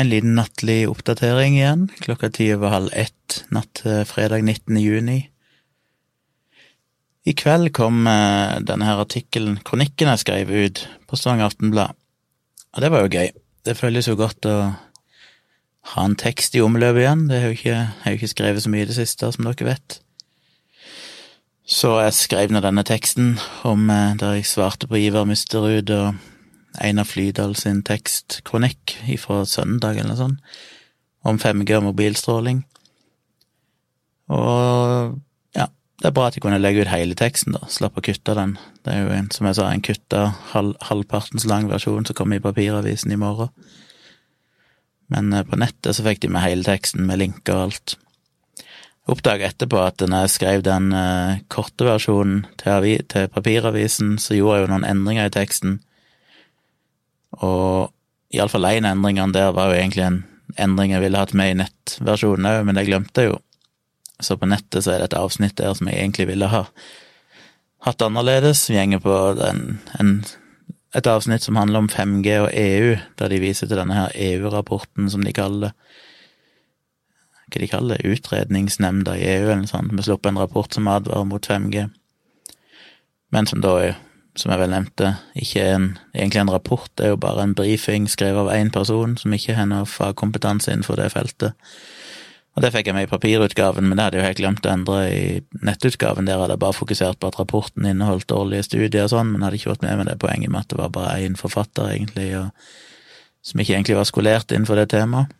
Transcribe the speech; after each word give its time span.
En 0.00 0.08
liten 0.08 0.32
nattlig 0.32 0.86
oppdatering 0.88 1.58
igjen, 1.58 1.82
klokka 2.00 2.30
ti 2.32 2.46
over 2.54 2.72
halv 2.72 2.92
ett 2.96 3.42
natt 3.52 3.82
til 3.82 4.06
fredag 4.08 4.46
19. 4.46 4.78
juni. 4.80 5.18
I 7.28 7.34
kveld 7.36 7.68
kom 7.76 8.06
eh, 8.08 8.54
denne 8.64 8.86
her 8.88 9.02
artikkelen, 9.02 9.58
kronikken 9.66 10.08
jeg 10.08 10.22
skrev 10.22 10.52
ut 10.54 10.80
på 11.04 11.18
Stavanger 11.20 11.50
Aftenblad, 11.50 11.98
og 12.72 12.80
det 12.80 12.90
var 12.94 13.04
jo 13.04 13.12
gøy. 13.12 13.28
Det 13.68 13.76
føles 13.76 14.08
jo 14.08 14.16
godt 14.16 14.48
å 14.48 14.56
ha 15.92 16.06
en 16.06 16.16
tekst 16.16 16.56
i 16.56 16.64
omløp 16.64 17.02
igjen, 17.02 17.26
det 17.28 17.42
har 17.42 17.52
jo 17.52 17.58
ikke, 17.58 17.84
har 18.00 18.14
jo 18.14 18.22
ikke 18.22 18.32
skrevet 18.32 18.64
så 18.64 18.72
mye 18.72 18.86
i 18.86 18.88
det 18.88 18.96
siste, 18.96 19.28
som 19.36 19.50
dere 19.50 19.68
vet. 19.68 20.00
Så 21.68 21.98
jeg 22.06 22.16
skrev 22.16 22.56
nå 22.56 22.64
denne 22.64 22.88
teksten 22.88 23.34
om 23.68 23.84
eh, 23.92 24.16
der 24.16 24.40
jeg 24.40 24.48
svarte 24.48 24.88
på 24.88 24.96
Ivar 25.04 25.28
Mysterud 25.28 25.92
og 25.92 26.24
Einar 26.78 27.08
Flydal 27.08 27.56
sin 27.58 27.82
tekstkronikk 27.86 28.94
fra 29.18 29.42
søndag 29.48 29.98
eller 29.98 30.12
noe 30.12 30.20
sånt, 30.20 30.58
om 31.26 31.40
5G 31.40 31.76
og 31.76 31.88
mobilstråling. 31.90 32.62
Og 34.30 35.16
ja, 35.56 35.66
det 36.00 36.08
er 36.08 36.14
bra 36.16 36.28
at 36.28 36.38
jeg 36.38 36.44
kunne 36.44 36.60
legge 36.62 36.84
ut 36.84 36.92
hele 36.92 37.18
teksten, 37.18 37.56
da, 37.56 37.66
slapp 37.68 37.98
å 37.98 38.04
kutte 38.04 38.36
den. 38.38 38.54
Det 38.86 38.94
er 38.94 39.02
jo 39.02 39.16
en, 39.16 39.30
som 39.34 39.48
jeg 39.48 39.58
sa, 39.58 39.66
en 39.68 39.84
kutta 39.84 40.22
halv, 40.54 40.76
halvpartens 40.86 41.48
lang 41.50 41.68
versjon 41.72 42.06
som 42.06 42.16
kommer 42.16 42.38
i 42.38 42.44
papiravisen 42.44 43.12
i 43.12 43.18
morgen. 43.20 43.50
Men 45.10 45.32
eh, 45.34 45.44
på 45.46 45.58
nettet 45.58 45.96
så 45.96 46.06
fikk 46.06 46.22
de 46.22 46.30
med 46.30 46.46
hele 46.46 46.66
teksten 46.66 47.04
med 47.08 47.20
linker 47.20 47.56
og 47.56 47.66
alt. 47.66 47.96
Jeg 49.00 49.16
oppdaga 49.16 49.48
etterpå 49.50 49.78
at 49.82 50.02
når 50.06 50.26
jeg 50.26 50.32
skrev 50.36 50.60
den 50.62 50.92
uh, 50.94 51.40
korte 51.50 51.86
versjonen 51.88 52.44
til, 52.60 53.00
til 53.10 53.30
papiravisen, 53.32 54.12
så 54.22 54.36
gjorde 54.36 54.60
jeg 54.60 54.66
jo 54.66 54.70
noen 54.70 54.86
endringer 54.86 55.26
i 55.26 55.32
teksten 55.34 55.80
og 57.38 57.92
iallfall 58.34 58.66
én 58.70 58.88
endring 58.88 59.20
der 59.32 59.52
var 59.54 59.70
jo 59.70 59.78
egentlig 59.78 60.06
en 60.06 60.24
endring 60.58 60.92
jeg 60.94 61.04
ville 61.04 61.20
hatt 61.20 61.34
med 61.36 61.52
i 61.52 61.58
nettversjonen 61.62 62.48
òg, 62.50 62.64
men 62.66 62.78
det 62.78 62.88
glemte 62.88 63.22
jeg 63.22 63.32
jo. 63.32 63.38
Så 64.20 64.36
på 64.36 64.48
nettet 64.50 64.84
så 64.84 64.94
er 64.94 65.00
det 65.00 65.10
et 65.10 65.20
avsnitt 65.20 65.56
der 65.60 65.74
som 65.76 65.88
jeg 65.88 66.00
egentlig 66.00 66.28
ville 66.28 66.50
ha 66.50 66.66
hatt 67.86 68.02
annerledes. 68.04 68.66
Vi 68.68 68.76
gjenger 68.76 69.00
på 69.00 69.16
den, 69.38 69.78
en, 69.98 70.12
et 70.96 71.08
avsnitt 71.08 71.46
som 71.46 71.56
handler 71.56 71.84
om 71.84 71.88
5G 71.88 72.36
og 72.42 72.50
EU, 72.52 72.98
der 73.20 73.32
de 73.32 73.40
viser 73.40 73.70
til 73.70 73.80
denne 73.80 73.96
her 73.96 74.12
EU-rapporten, 74.14 75.08
som 75.10 75.24
de 75.24 75.34
kaller 75.36 75.70
det. 75.70 75.72
Hva 77.50 77.62
de 77.62 77.66
kaller 77.70 77.98
det? 77.98 78.12
Utredningsnemnda 78.12 79.16
i 79.18 79.24
EU, 79.26 79.48
eller 79.48 79.64
noe 79.64 79.70
sånt. 79.70 79.90
Vi 79.96 80.04
sluppet 80.06 80.30
en 80.30 80.42
rapport 80.42 80.70
som 80.74 80.90
advarer 80.90 81.26
mot 81.26 81.48
5G, 81.50 81.88
men 83.34 83.48
som 83.50 83.64
da 83.64 83.74
er 83.82 83.96
som 84.38 84.52
jeg 84.52 84.60
vel 84.62 84.72
nevnte, 84.72 85.14
ikke 85.38 85.64
en, 85.74 85.86
egentlig 86.14 86.42
en 86.44 86.52
rapport, 86.54 86.90
det 86.98 87.06
er 87.06 87.14
jo 87.14 87.22
bare 87.22 87.42
en 87.44 87.54
brifing 87.58 88.06
skrevet 88.10 88.44
av 88.44 88.52
én 88.54 88.70
person 88.74 89.16
som 89.18 89.34
ikke 89.34 89.56
har 89.58 89.66
noe 89.70 89.88
fagkompetanse 89.88 90.70
innenfor 90.70 91.00
det 91.00 91.10
feltet. 91.14 91.56
Og 92.58 92.64
det 92.64 92.72
fikk 92.74 92.90
jeg 92.90 92.96
med 92.96 93.06
i 93.06 93.10
papirutgaven, 93.10 93.86
men 93.86 93.96
det 93.96 94.04
hadde 94.04 94.18
jeg 94.18 94.22
jo 94.22 94.28
helt 94.28 94.40
glemt 94.42 94.66
å 94.66 94.72
endre 94.72 94.96
i 95.14 95.24
nettutgaven. 95.66 96.26
Der 96.26 96.40
hadde 96.42 96.56
jeg 96.56 96.62
bare 96.64 96.76
fokusert 96.76 97.20
på 97.22 97.30
at 97.30 97.38
rapporten 97.38 97.86
inneholdt 97.86 98.26
dårlige 98.30 98.66
studier 98.66 99.06
og 99.06 99.12
sånn, 99.12 99.30
men 99.32 99.44
hadde 99.46 99.60
ikke 99.60 99.70
fått 99.70 99.84
med 99.86 100.00
meg 100.00 100.10
det 100.10 100.18
poenget 100.22 100.50
med 100.50 100.64
at 100.64 100.72
det 100.72 100.80
var 100.80 100.94
bare 100.94 101.20
én 101.26 101.38
forfatter, 101.38 101.92
egentlig, 101.94 102.32
og, 102.40 102.50
som 103.46 103.62
ikke 103.62 103.76
egentlig 103.76 103.98
var 104.00 104.10
skolert 104.10 104.54
innenfor 104.54 104.82
det 104.82 104.88
temaet. 104.92 105.36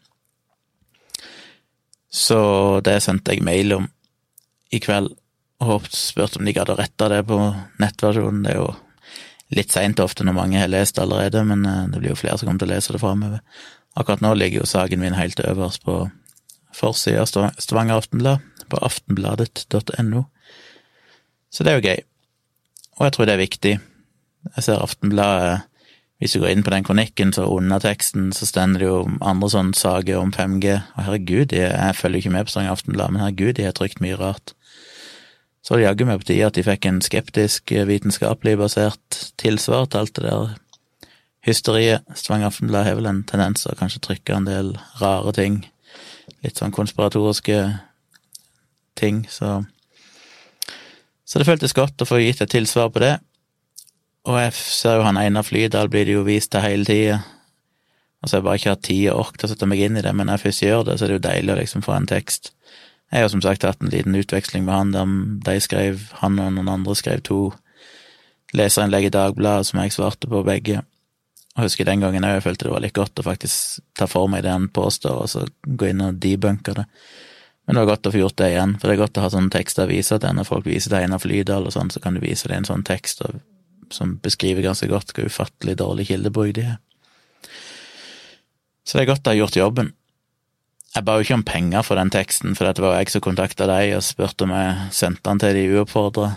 Så 2.10 2.40
det 2.86 2.96
sendte 3.04 3.34
jeg 3.36 3.46
mail 3.46 3.76
om 3.76 3.90
i 4.74 4.80
kveld, 4.82 5.12
og 5.60 5.88
spurt 5.92 6.38
om 6.38 6.46
de 6.46 6.54
gadd 6.56 6.72
å 6.72 6.78
rette 6.78 7.08
det 7.12 7.20
på 7.28 7.38
nettversjonen. 7.82 8.44
Det 8.46 8.54
er 8.54 8.62
jo 8.62 8.70
litt 9.56 9.74
seint 9.74 10.00
ofte 10.00 10.24
når 10.24 10.36
mange 10.36 10.60
har 10.60 10.70
lest 10.70 10.96
det 10.96 11.04
allerede, 11.04 11.42
men 11.44 11.66
eh, 11.66 11.86
det 11.92 12.00
blir 12.00 12.14
jo 12.14 12.20
flere 12.20 12.38
som 12.38 12.48
kommer 12.48 12.62
til 12.62 12.70
å 12.70 12.74
lese 12.74 12.94
det 12.94 13.02
framover. 13.02 13.42
Akkurat 13.98 14.22
nå 14.24 14.32
ligger 14.38 14.62
jo 14.62 14.70
saken 14.70 15.02
min 15.02 15.18
helt 15.18 15.40
øverst 15.42 15.82
på 15.84 16.04
forsida 16.76 17.24
av 17.24 17.50
Stavanger 17.58 17.98
Aftenblad, 17.98 18.44
på 18.70 18.78
aftenbladet.no. 18.86 20.24
Så 21.50 21.66
det 21.66 21.72
er 21.72 21.80
jo 21.80 21.88
gøy. 21.88 22.04
Og 23.00 23.06
jeg 23.06 23.16
tror 23.16 23.26
det 23.26 23.34
er 23.34 23.42
viktig. 23.42 23.74
Jeg 24.54 24.64
ser 24.64 24.80
Aftenbladet 24.80 25.66
Hvis 26.20 26.34
du 26.36 26.42
går 26.42 26.50
inn 26.52 26.62
på 26.64 26.72
den 26.72 26.84
kronikken, 26.84 27.30
så 27.32 27.46
under 27.48 27.80
teksten 27.80 28.26
så 28.36 28.44
stender 28.44 28.82
det 28.82 28.88
jo 28.90 28.96
andre 29.24 29.48
sånne 29.48 29.72
saker 29.72 30.18
om 30.20 30.34
5G. 30.36 30.74
Og 30.76 31.06
herregud, 31.06 31.54
jeg, 31.56 31.94
følger 31.96 32.20
ikke 32.20 32.32
med 32.34 32.44
på 32.44 32.52
Stavanger 32.52 32.74
Aftenblad, 32.76 33.14
men 33.14 33.22
herregud, 33.24 33.54
de 33.56 33.64
har 33.64 33.72
trykt 33.72 34.02
mye 34.04 34.18
rart. 34.20 34.52
Så 35.60 35.76
det 35.76 35.84
jaggu 35.84 36.06
meg 36.08 36.22
på 36.22 36.30
tide 36.30 36.48
at 36.48 36.56
de 36.56 36.64
fikk 36.64 36.86
en 36.88 37.02
skeptisk, 37.04 37.72
eh, 37.72 37.86
vitenskapelig 37.88 38.56
basert 38.60 39.18
tilsvar 39.40 39.90
til 39.90 40.00
alt 40.00 40.14
det 40.16 40.24
der 40.24 40.54
hysteriet. 41.46 42.04
Stavanger 42.16 42.48
Aftenblad 42.48 42.86
har 42.86 42.96
vel 42.96 43.10
en 43.10 43.22
tendens 43.28 43.64
til 43.64 43.72
å 43.72 43.78
kanskje 43.78 44.00
trykke 44.06 44.36
en 44.36 44.48
del 44.48 44.72
rare 45.00 45.32
ting. 45.36 45.66
Litt 46.44 46.60
sånn 46.60 46.72
konspiratoriske 46.72 47.80
ting, 48.96 49.26
så 49.28 49.66
Så 51.30 51.38
det 51.38 51.46
føltes 51.46 51.72
godt 51.72 52.02
å 52.02 52.08
få 52.08 52.18
gitt 52.18 52.40
et 52.42 52.50
tilsvar 52.50 52.88
på 52.90 52.98
det. 52.98 53.20
Og 54.26 54.34
jeg 54.34 54.52
ser 54.52 54.96
jo 54.96 55.04
han 55.06 55.16
Einar 55.16 55.44
Flydal 55.46 55.88
blir 55.88 56.04
det 56.04 56.16
jo 56.16 56.24
vist 56.26 56.50
til 56.50 56.60
hele 56.60 56.84
tida. 56.84 57.20
Altså, 58.20 58.26
så 58.26 58.36
har 58.36 58.40
jeg 58.40 58.44
bare 58.44 58.58
ikke 58.58 58.70
hatt 58.70 58.82
tid 58.82 59.04
og 59.12 59.20
ork 59.20 59.38
til 59.38 59.46
å 59.46 59.50
sette 59.52 59.68
meg 59.70 59.78
inn 59.78 59.96
i 59.96 60.02
det, 60.02 60.10
men 60.12 60.26
når 60.26 60.40
jeg 60.40 60.42
først 60.42 60.62
gjør 60.62 60.82
det, 60.88 60.98
så 60.98 61.04
er 61.04 61.08
det 61.08 61.14
jo 61.20 61.28
deilig 61.28 61.52
å 61.54 61.58
liksom 61.60 61.84
få 61.86 61.92
en 61.94 62.08
tekst 62.10 62.50
jeg 63.10 63.24
har 63.24 63.32
som 63.32 63.42
sagt 63.42 63.66
hatt 63.66 63.82
en 63.82 63.90
liten 63.90 64.14
utveksling 64.14 64.64
med 64.66 64.74
han 64.74 64.92
der 64.94 65.54
de 65.56 65.62
skrev, 65.62 66.06
han 66.20 66.38
og 66.38 66.52
noen 66.54 66.70
andre 66.70 66.94
skrev 66.94 67.22
to 67.26 67.40
leserinnlegg 68.54 69.08
i 69.08 69.14
Dagbladet 69.14 69.68
som 69.68 69.80
jeg 69.82 69.94
svarte 69.94 70.30
på 70.30 70.44
begge. 70.46 70.82
Og 71.56 71.66
husker 71.66 71.86
den 71.86 72.02
gangen 72.02 72.26
jeg 72.26 72.44
følte 72.44 72.68
det 72.68 72.74
var 72.74 72.84
litt 72.84 72.94
godt 72.94 73.18
å 73.18 73.26
faktisk 73.26 73.82
ta 73.98 74.06
for 74.10 74.30
meg 74.30 74.44
det 74.46 74.54
han 74.54 74.70
påstår, 74.70 75.24
og 75.24 75.30
så 75.30 75.44
gå 75.66 75.90
inn 75.90 76.04
og 76.06 76.20
debunke 76.22 76.74
det. 76.76 76.86
Men 77.66 77.76
det 77.76 77.82
var 77.82 77.92
godt 77.92 78.08
å 78.10 78.14
få 78.14 78.22
gjort 78.22 78.38
det 78.40 78.50
igjen, 78.52 78.76
for 78.78 78.88
det 78.88 78.94
er 78.94 79.02
godt 79.02 79.18
å 79.18 79.24
ha 79.24 79.32
sånne 79.34 79.54
tekster 79.54 79.86
å 79.86 79.90
vise 79.90 80.18
til 80.22 80.36
når 80.36 80.46
folk 80.48 80.66
viser 80.66 80.90
til 80.90 81.02
Einar 81.02 81.22
Flydal 81.22 81.66
og 81.66 81.74
sånn, 81.74 81.90
så 81.90 82.02
kan 82.02 82.16
du 82.16 82.22
vise 82.22 82.50
det 82.50 82.56
en 82.56 82.66
sånn 82.66 82.86
tekst 82.86 83.22
som 83.94 84.16
beskriver 84.22 84.64
ganske 84.64 84.86
godt 84.90 85.12
hvor 85.14 85.26
ufattelig 85.26 85.76
dårlig 85.78 86.08
kildebruk 86.12 86.54
de 86.56 86.68
er. 86.72 86.78
Så 88.86 88.96
det 88.96 89.04
er 89.04 89.10
godt 89.12 89.26
å 89.26 89.34
ha 89.34 89.38
gjort 89.38 89.58
jobben. 89.58 89.92
Jeg 90.90 91.06
ba 91.06 91.14
jo 91.14 91.22
ikke 91.22 91.36
om 91.38 91.46
penger 91.46 91.84
for 91.86 92.00
den 92.00 92.10
teksten, 92.10 92.56
for 92.58 92.66
det 92.66 92.82
var 92.82 92.96
jeg 92.98 93.12
som 93.12 93.22
kontakta 93.22 93.68
deg 93.70 93.92
og 93.94 94.02
spurte 94.02 94.46
om 94.46 94.54
jeg 94.56 94.88
sendte 94.94 95.22
den 95.28 95.42
til 95.42 95.54
de 95.54 95.66
uoppfordra. 95.76 96.32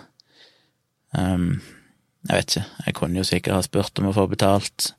Um, 1.17 1.55
jeg 2.29 2.37
vet 2.37 2.51
ikke, 2.51 2.65
jeg 2.85 2.95
kunne 2.99 3.19
jo 3.19 3.25
sikkert 3.27 3.57
ha 3.57 3.63
spurt 3.65 3.99
om 3.99 4.11
å 4.11 4.13
få 4.15 4.27
betalt. 4.29 4.93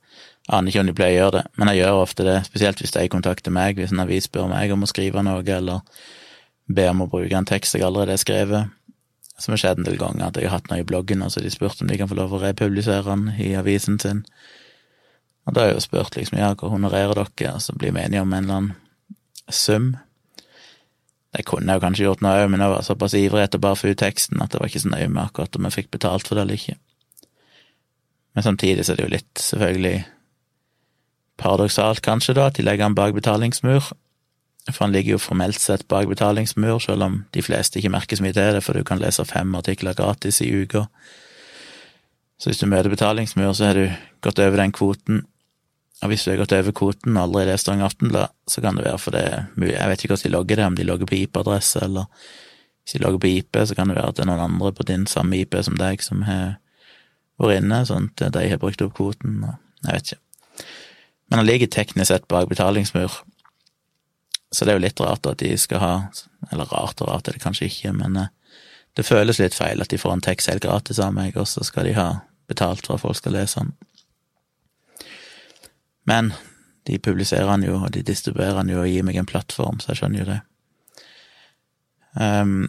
Aner 0.52 0.72
ikke 0.72 0.82
om 0.82 0.90
de 0.90 0.96
pleier 0.98 1.14
å 1.14 1.22
gjøre 1.22 1.36
det, 1.38 1.44
men 1.56 1.70
jeg 1.70 1.80
gjør 1.80 2.00
ofte 2.02 2.26
det, 2.26 2.36
spesielt 2.50 2.82
hvis 2.82 2.92
de 2.96 3.06
kontakter 3.12 3.54
meg, 3.54 3.78
hvis 3.78 3.94
en 3.94 4.02
avis 4.02 4.26
spør 4.28 4.50
meg 4.50 4.74
om 4.74 4.84
å 4.84 4.90
skrive 4.90 5.22
noe, 5.24 5.40
eller 5.40 5.80
ber 6.66 6.90
om 6.90 7.06
å 7.06 7.08
bruke 7.14 7.38
en 7.38 7.48
tekst 7.48 7.78
jeg 7.78 7.86
allerede 7.86 8.18
har 8.18 8.20
skrevet. 8.20 8.74
Som 9.40 9.54
har 9.54 9.62
skjedd 9.62 9.80
en 9.80 9.86
del 9.86 9.96
ganger, 9.98 10.28
at 10.28 10.36
jeg 10.38 10.50
har 10.50 10.58
hatt 10.58 10.68
noe 10.70 10.82
i 10.82 10.86
bloggen, 10.86 11.22
og 11.24 11.32
så 11.32 11.40
har 11.40 11.46
de 11.46 11.54
spurt 11.54 11.80
om 11.82 11.88
de 11.90 11.96
kan 11.98 12.10
få 12.10 12.18
lov 12.18 12.36
å 12.36 12.42
republisere 12.42 13.06
den 13.06 13.30
i 13.40 13.54
avisen 13.58 13.96
sin. 14.02 14.26
Og 15.46 15.54
da 15.54 15.62
har 15.62 15.72
jeg 15.72 15.78
jo 15.78 15.86
spurt 15.88 16.18
liksom, 16.18 16.38
ja, 16.42 16.52
hva 16.58 16.70
honorerer 16.74 17.22
dere, 17.22 17.56
og 17.56 17.64
så 17.64 17.74
blir 17.78 17.94
vi 17.94 18.04
enige 18.04 18.22
om 18.22 18.34
en 18.34 18.44
eller 18.44 18.60
annen 18.60 18.83
sum. 19.50 19.94
Det 21.34 21.44
kunne 21.48 21.72
jeg 21.72 21.80
jo 21.80 21.82
kanskje 21.82 22.06
gjort 22.06 22.22
noe 22.22 22.44
òg, 22.44 22.50
men 22.52 22.62
jeg 22.62 22.70
var 22.70 22.86
såpass 22.86 23.16
ivrig 23.18 23.42
etter 23.42 23.62
bare 23.62 23.74
å 23.74 23.80
få 23.80 23.90
ut 23.90 24.00
teksten 24.00 24.42
at 24.42 24.52
det 24.52 24.60
var 24.60 24.70
ikke 24.70 24.84
så 24.84 24.92
nøye 24.92 25.10
med 25.10 25.24
akkurat 25.24 25.58
om 25.58 25.66
jeg 25.66 25.76
fikk 25.80 25.90
betalt 25.96 26.28
for 26.28 26.38
det 26.38 26.44
eller 26.44 26.60
ikke. 26.60 26.76
Men 28.34 28.46
samtidig 28.46 28.84
så 28.84 28.94
er 28.94 29.00
det 29.00 29.06
jo 29.06 29.14
litt, 29.14 29.32
selvfølgelig, 29.42 29.98
paradoksalt 31.38 32.02
kanskje, 32.06 32.36
da, 32.38 32.48
at 32.50 32.58
de 32.58 32.64
legger 32.66 32.86
han 32.86 32.96
bak 32.98 33.14
betalingsmur. 33.16 33.90
For 34.70 34.80
han 34.86 34.94
ligger 34.94 35.16
jo 35.16 35.20
formelt 35.20 35.60
sett 35.60 35.86
bak 35.90 36.08
betalingsmur, 36.08 36.78
selv 36.80 37.04
om 37.04 37.20
de 37.34 37.42
fleste 37.44 37.78
ikke 37.78 37.92
merker 37.92 38.18
så 38.18 38.24
mye 38.24 38.36
til 38.36 38.56
det, 38.56 38.62
for 38.64 38.78
du 38.78 38.86
kan 38.86 39.02
lese 39.02 39.26
fem 39.28 39.54
artikler 39.58 39.98
gratis 39.98 40.40
i 40.40 40.50
uka. 40.54 40.86
Så 42.38 42.50
hvis 42.50 42.62
du 42.62 42.66
møter 42.70 42.90
betalingsmur, 42.90 43.52
så 43.52 43.70
har 43.70 43.78
du 43.78 43.86
gått 44.24 44.40
over 44.42 44.62
den 44.62 44.72
kvoten 44.74 45.22
og 46.04 46.10
hvis 46.12 46.26
du 46.26 46.30
har 46.30 46.42
gått 46.42 46.52
over 46.52 46.74
kvoten 46.76 47.14
og 47.16 47.22
aldri 47.22 47.46
lest 47.48 47.64
Stavanger 47.64 47.88
Aftenblad, 47.88 48.32
så 48.50 48.60
kan 48.60 48.76
det 48.76 48.84
være 48.84 49.00
for 49.00 49.16
det 49.16 49.24
Jeg 49.56 49.88
vet 49.88 50.02
ikke 50.02 50.12
hvordan 50.12 50.28
de 50.28 50.34
logger 50.34 50.56
det, 50.60 50.66
om 50.66 50.74
de 50.76 50.84
logger 50.84 51.08
på 51.08 51.16
IP-adresse, 51.16 51.80
eller 51.80 52.04
hvis 52.84 52.92
de 52.92 53.00
logger 53.00 53.22
på 53.22 53.30
IP, 53.30 53.56
så 53.64 53.74
kan 53.74 53.88
det 53.88 53.96
være 53.96 54.12
at 54.12 54.18
det 54.18 54.26
er 54.26 54.28
noen 54.28 54.44
andre 54.44 54.72
på 54.76 54.84
din 54.84 55.06
samme 55.08 55.38
IP 55.40 55.56
som 55.64 55.78
deg 55.80 56.04
som 56.04 56.26
har 56.28 56.58
vært 57.40 57.62
inne, 57.62 57.80
sånn 57.88 58.10
at 58.20 58.36
de 58.36 58.50
har 58.50 58.60
brukt 58.60 58.84
opp 58.84 58.92
kvoten, 58.98 59.40
og 59.48 59.88
jeg 59.88 59.96
vet 59.96 60.12
ikke. 60.12 60.20
Men 61.30 61.40
han 61.40 61.48
ligger 61.48 61.72
teknisk 61.72 62.10
sett 62.12 62.28
bak 62.28 62.50
betalingsmur, 62.52 63.16
så 64.52 64.64
det 64.64 64.74
er 64.74 64.78
jo 64.78 64.84
litt 64.84 65.00
rart 65.00 65.26
at 65.26 65.40
de 65.40 65.56
skal 65.58 65.80
ha 65.82 65.94
Eller 66.52 66.68
rart 66.70 67.00
og 67.02 67.08
rart 67.08 67.26
er 67.26 67.34
det 67.34 67.42
kanskje 67.42 67.70
ikke, 67.70 67.94
men 67.96 68.18
eh, 68.20 68.28
det 68.94 69.06
føles 69.08 69.40
litt 69.40 69.56
feil 69.56 69.80
at 69.80 69.88
de 69.88 69.98
får 69.98 70.12
en 70.12 70.22
tekst 70.22 70.50
helt 70.52 70.62
gratis 70.62 71.00
av 71.00 71.14
meg, 71.16 71.38
og 71.40 71.48
så 71.48 71.64
skal 71.64 71.88
de 71.88 71.96
ha 71.96 72.08
betalt 72.52 72.84
for 72.84 72.98
at 72.98 73.02
folk 73.02 73.16
skal 73.16 73.32
lese 73.32 73.62
den. 73.62 73.72
Men 76.08 76.32
de 76.84 76.98
publiserer 77.00 77.48
den 77.48 77.68
jo, 77.68 77.78
og 77.80 77.92
de 77.94 78.04
distribuerer 78.04 78.60
den 78.60 78.72
jo 78.74 78.82
og 78.82 78.90
gir 78.90 79.04
meg 79.06 79.16
en 79.20 79.28
plattform, 79.28 79.80
så 79.80 79.92
jeg 79.92 80.02
skjønner 80.02 80.20
jo 80.20 80.30
det. 80.32 80.40
Um, 82.14 82.66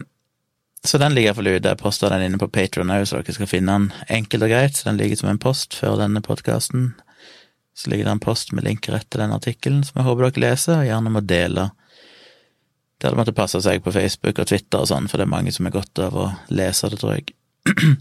så 0.86 0.98
den 0.98 1.14
ligger 1.14 1.32
iallfall 1.32 1.50
ute. 1.50 1.72
Jeg 1.72 1.80
poster 1.80 2.12
den 2.12 2.24
inne 2.26 2.38
på 2.40 2.48
Patron 2.52 2.92
òg, 2.94 3.04
så 3.08 3.18
dere 3.18 3.34
skal 3.34 3.50
finne 3.50 3.74
den 3.74 3.88
enkelt 4.20 4.46
og 4.46 4.52
greit. 4.52 4.78
Så 4.78 4.88
den 4.88 5.00
ligger 5.00 5.18
som 5.20 5.32
en 5.32 5.42
post 5.42 5.74
før 5.74 5.98
denne 6.00 6.22
podkasten 6.22 6.94
Så 7.76 7.90
ligger 7.90 8.06
det 8.06 8.12
en 8.14 8.22
post 8.24 8.54
med 8.56 8.64
link 8.64 8.86
rett 8.88 9.04
til 9.12 9.20
den 9.20 9.34
artikkelen, 9.36 9.82
som 9.84 9.98
jeg 9.98 10.06
håper 10.06 10.30
dere 10.30 10.40
leser, 10.46 10.78
og 10.78 10.86
gjerne 10.86 11.10
må 11.12 11.20
dele. 11.20 11.66
Det 12.96 13.04
hadde 13.04 13.18
måttet 13.18 13.36
passe 13.36 13.60
seg 13.60 13.82
på 13.84 13.92
Facebook 13.92 14.38
og 14.40 14.48
Twitter 14.48 14.80
og 14.80 14.88
sånn, 14.88 15.08
for 15.12 15.20
det 15.20 15.26
er 15.26 15.34
mange 15.34 15.52
som 15.52 15.68
er 15.68 15.74
godt 15.74 16.00
av 16.00 16.16
å 16.16 16.30
lese 16.48 16.88
det, 16.88 16.96
tror 17.02 17.18
jeg. 17.18 17.34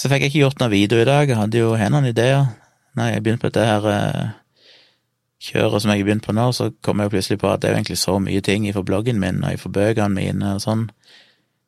Så 0.00 0.08
fikk 0.08 0.24
jeg 0.24 0.32
ikke 0.32 0.44
gjort 0.46 0.64
noe 0.64 0.72
video 0.72 1.02
i 1.02 1.08
dag, 1.08 1.28
jeg 1.28 1.36
hadde 1.36 1.60
jo 1.60 1.74
noen 1.76 2.08
ideer. 2.08 2.48
Når 2.96 3.12
jeg 3.12 3.22
begynte 3.22 3.44
på 3.44 3.52
dette 3.52 3.66
her 3.68 3.86
eh, 3.92 4.34
kjøret 5.46 5.82
som 5.82 5.92
jeg 5.92 6.00
har 6.00 6.08
begynt 6.08 6.26
på 6.26 6.34
nå, 6.36 6.48
så 6.56 6.70
kom 6.84 7.02
jeg 7.02 7.12
plutselig 7.12 7.40
på 7.42 7.50
at 7.50 7.62
det 7.62 7.68
er 7.68 7.74
jo 7.74 7.80
egentlig 7.80 7.98
så 8.00 8.16
mye 8.22 8.44
ting 8.44 8.66
fra 8.72 8.84
bloggen 8.86 9.20
min 9.20 9.42
og 9.44 9.60
fra 9.60 9.72
bøkene 9.78 10.16
mine 10.16 10.54
og 10.56 10.62
sånn, 10.64 10.86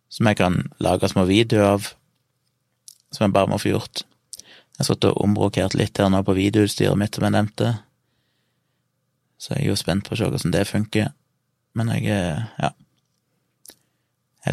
som 0.08 0.30
jeg 0.30 0.40
kan 0.40 0.62
lage 0.80 1.10
små 1.12 1.26
videoer 1.28 1.74
av, 1.74 1.90
som 3.12 3.26
jeg 3.26 3.36
bare 3.36 3.52
må 3.52 3.60
få 3.60 3.74
gjort. 3.74 4.04
Jeg 4.38 4.80
har 4.80 4.88
sittet 4.88 5.10
og 5.10 5.22
omrokert 5.26 5.76
litt 5.76 5.98
her 6.00 6.08
nå 6.12 6.22
på 6.24 6.36
videoutstyret 6.38 6.98
mitt, 6.98 7.14
som 7.16 7.28
jeg 7.28 7.36
nevnte, 7.36 7.76
så 9.38 9.54
jeg 9.54 9.68
er 9.68 9.70
jo 9.70 9.78
spent 9.78 10.08
på 10.08 10.16
å 10.16 10.18
se 10.18 10.26
hvordan 10.26 10.54
det 10.54 10.66
funker. 10.66 11.12
Men 11.78 11.92
jeg 11.94 12.10
er, 12.10 12.46
ja 12.58 12.72
Jeg 12.72 12.87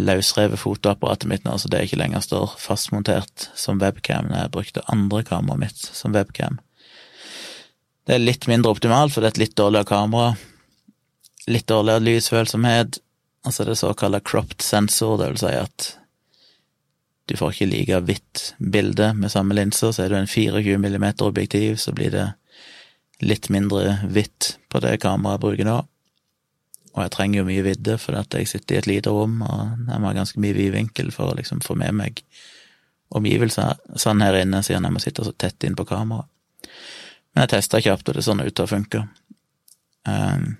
løsrevet 0.01 0.59
fotoapparatet 0.59 1.29
mitt 1.29 1.45
nå, 1.45 1.55
så 1.57 1.69
det 1.71 1.85
ikke 1.85 1.99
lenger 2.01 2.23
står 2.23 2.55
fastmontert 2.61 3.49
som 3.55 3.79
webcam 3.81 4.29
når 4.29 4.43
jeg 4.43 4.53
brukte 4.55 4.85
andre 4.91 5.23
kameraet 5.27 5.61
mitt 5.61 5.83
som 5.85 6.15
webcam. 6.15 6.59
Det 8.05 8.17
er 8.17 8.21
litt 8.21 8.45
mindre 8.49 8.75
optimalt, 8.75 9.13
for 9.13 9.21
det 9.21 9.31
er 9.31 9.35
et 9.35 9.43
litt 9.45 9.57
dårligere 9.57 9.89
kamera. 9.89 10.35
Litt 11.49 11.67
dårligere 11.69 12.05
lysfølsomhet. 12.05 12.99
Altså 13.45 13.65
det 13.65 13.77
såkalte 13.81 14.21
cropped 14.25 14.61
sensor, 14.65 15.17
det 15.21 15.31
vil 15.31 15.41
si 15.41 15.53
at 15.57 15.91
du 17.25 17.33
får 17.37 17.55
ikke 17.55 17.69
like 17.71 18.01
hvitt 18.05 18.43
bilde 18.59 19.09
med 19.17 19.33
samme 19.33 19.57
linser, 19.57 19.93
så 19.93 20.05
er 20.05 20.13
du 20.13 20.19
en 20.19 20.29
24 20.29 20.77
mm 20.77 21.07
objektiv, 21.25 21.79
så 21.81 21.93
blir 21.97 22.13
det 22.13 22.27
litt 23.25 23.49
mindre 23.49 23.97
hvitt 24.13 24.55
på 24.69 24.81
det 24.83 24.99
kameraet 25.01 25.39
jeg 25.39 25.45
bruker 25.47 25.69
nå. 25.69 25.79
Og 26.95 27.03
jeg 27.03 27.11
trenger 27.11 27.41
jo 27.41 27.47
mye 27.49 27.63
vidde, 27.65 27.97
for 27.99 28.15
at 28.15 28.33
jeg 28.33 28.47
sitter 28.47 28.77
i 28.77 28.79
et 28.79 28.87
lite 28.87 29.11
rom, 29.11 29.41
og 29.43 29.87
jeg 29.89 29.99
må 29.99 30.07
ha 30.07 30.15
ganske 30.15 30.39
mye 30.39 30.55
vid 30.55 30.71
vinkel 30.77 31.11
for 31.11 31.31
å 31.31 31.37
liksom 31.37 31.59
få 31.65 31.75
med 31.79 31.95
meg 31.97 32.21
omgivelsene 33.15 33.99
sånn 33.99 34.23
her 34.23 34.39
inne, 34.39 34.63
siden 34.63 34.87
jeg 34.87 34.95
må 34.95 35.01
sitte 35.03 35.25
så 35.27 35.35
tett 35.35 35.67
inn 35.67 35.75
på 35.75 35.87
kameraet. 35.89 36.31
Men 37.35 37.43
jeg 37.43 37.51
testa 37.51 37.81
kjapt, 37.83 38.07
og 38.07 38.15
det 38.15 38.23
sånn 38.23 38.43
ut 38.45 38.63
å 38.63 38.67
funke. 38.69 39.01
Um, 40.07 40.55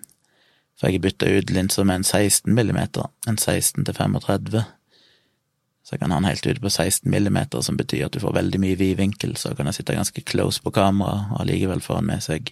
for 0.75 0.91
jeg 0.91 0.99
bytta 1.05 1.29
ut 1.31 1.53
linser 1.55 1.87
med 1.87 2.01
en 2.01 2.07
16 2.07 2.51
millimeter, 2.51 3.07
en 3.31 3.39
16 3.39 3.85
til 3.87 3.95
35. 3.95 4.65
Så 5.85 5.95
jeg 5.95 6.01
kan 6.01 6.11
ha 6.11 6.19
den 6.19 6.27
helt 6.27 6.45
ute 6.45 6.59
på 6.59 6.69
16 6.69 7.07
millimeter, 7.11 7.63
som 7.63 7.79
betyr 7.79 8.09
at 8.09 8.17
du 8.17 8.19
får 8.19 8.35
veldig 8.35 8.59
mye 8.59 8.79
vid 8.79 8.97
vinkel, 8.99 9.37
så 9.39 9.53
kan 9.55 9.69
jeg 9.69 9.79
sitte 9.79 9.95
ganske 9.95 10.25
close 10.27 10.59
på 10.59 10.73
kamera 10.75 11.29
og 11.31 11.43
allikevel 11.45 11.83
få 11.85 12.01
den 12.01 12.11
med 12.11 12.25
seg 12.25 12.51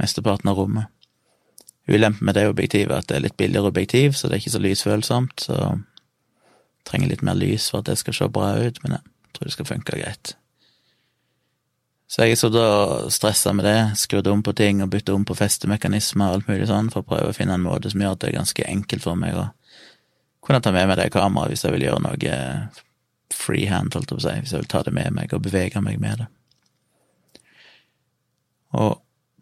mesteparten 0.00 0.48
av 0.48 0.60
rommet. 0.60 0.95
Ulempen 1.86 2.26
med 2.26 2.34
det 2.34 2.48
objektivet 2.50 2.90
er 2.90 3.02
at 3.02 3.10
det 3.10 3.16
er 3.18 3.26
litt 3.28 3.36
billigere 3.38 3.70
objektiv, 3.70 4.16
så 4.16 4.26
det 4.26 4.36
er 4.36 4.42
ikke 4.42 4.56
så 4.56 4.62
lysfølsomt, 4.62 5.44
så 5.46 5.58
jeg 5.60 6.88
trenger 6.88 7.12
litt 7.12 7.22
mer 7.26 7.38
lys 7.38 7.68
for 7.70 7.82
at 7.82 7.90
det 7.90 7.98
skal 8.00 8.16
se 8.16 8.28
bra 8.32 8.56
ut, 8.58 8.80
men 8.82 8.96
jeg 8.96 9.36
tror 9.36 9.46
det 9.46 9.54
skal 9.54 9.68
funke 9.70 9.94
greit. 9.94 10.34
Så 12.06 12.22
jeg 12.22 12.38
satt 12.38 12.54
og 12.58 13.10
stressa 13.10 13.52
med 13.54 13.66
det, 13.66 13.78
skrudd 13.98 14.28
om 14.30 14.42
på 14.46 14.54
ting 14.54 14.82
og 14.82 14.92
bytta 14.92 15.14
om 15.14 15.24
på 15.26 15.34
festemekanismer 15.38 16.30
og 16.30 16.38
alt 16.38 16.50
mulig 16.50 16.68
sånn, 16.70 16.90
for 16.94 17.02
å 17.02 17.08
prøve 17.08 17.30
å 17.30 17.36
finne 17.36 17.54
en 17.58 17.64
måte 17.66 17.90
som 17.90 18.02
gjør 18.02 18.14
at 18.14 18.22
det 18.22 18.30
er 18.30 18.38
ganske 18.38 18.66
enkelt 18.66 19.06
for 19.06 19.18
meg 19.18 19.38
å 19.38 19.48
kunne 20.46 20.62
ta 20.62 20.70
med 20.74 20.86
meg 20.86 21.00
det 21.00 21.10
kameraet 21.14 21.54
hvis 21.54 21.64
jeg 21.66 21.74
vil 21.74 21.86
gjøre 21.88 22.04
noe 22.04 22.36
freehand, 23.34 23.94
holdt 23.94 24.12
jeg 24.12 24.18
på 24.18 24.22
å 24.22 24.26
si, 24.26 24.36
hvis 24.42 24.54
jeg 24.54 24.62
vil 24.62 24.70
ta 24.70 24.82
det 24.86 24.94
med 24.94 25.16
meg 25.18 25.34
og 25.34 25.42
bevege 25.42 25.82
meg 25.82 25.98
med 26.02 26.22
det. 26.22 26.28
Og 28.78 28.94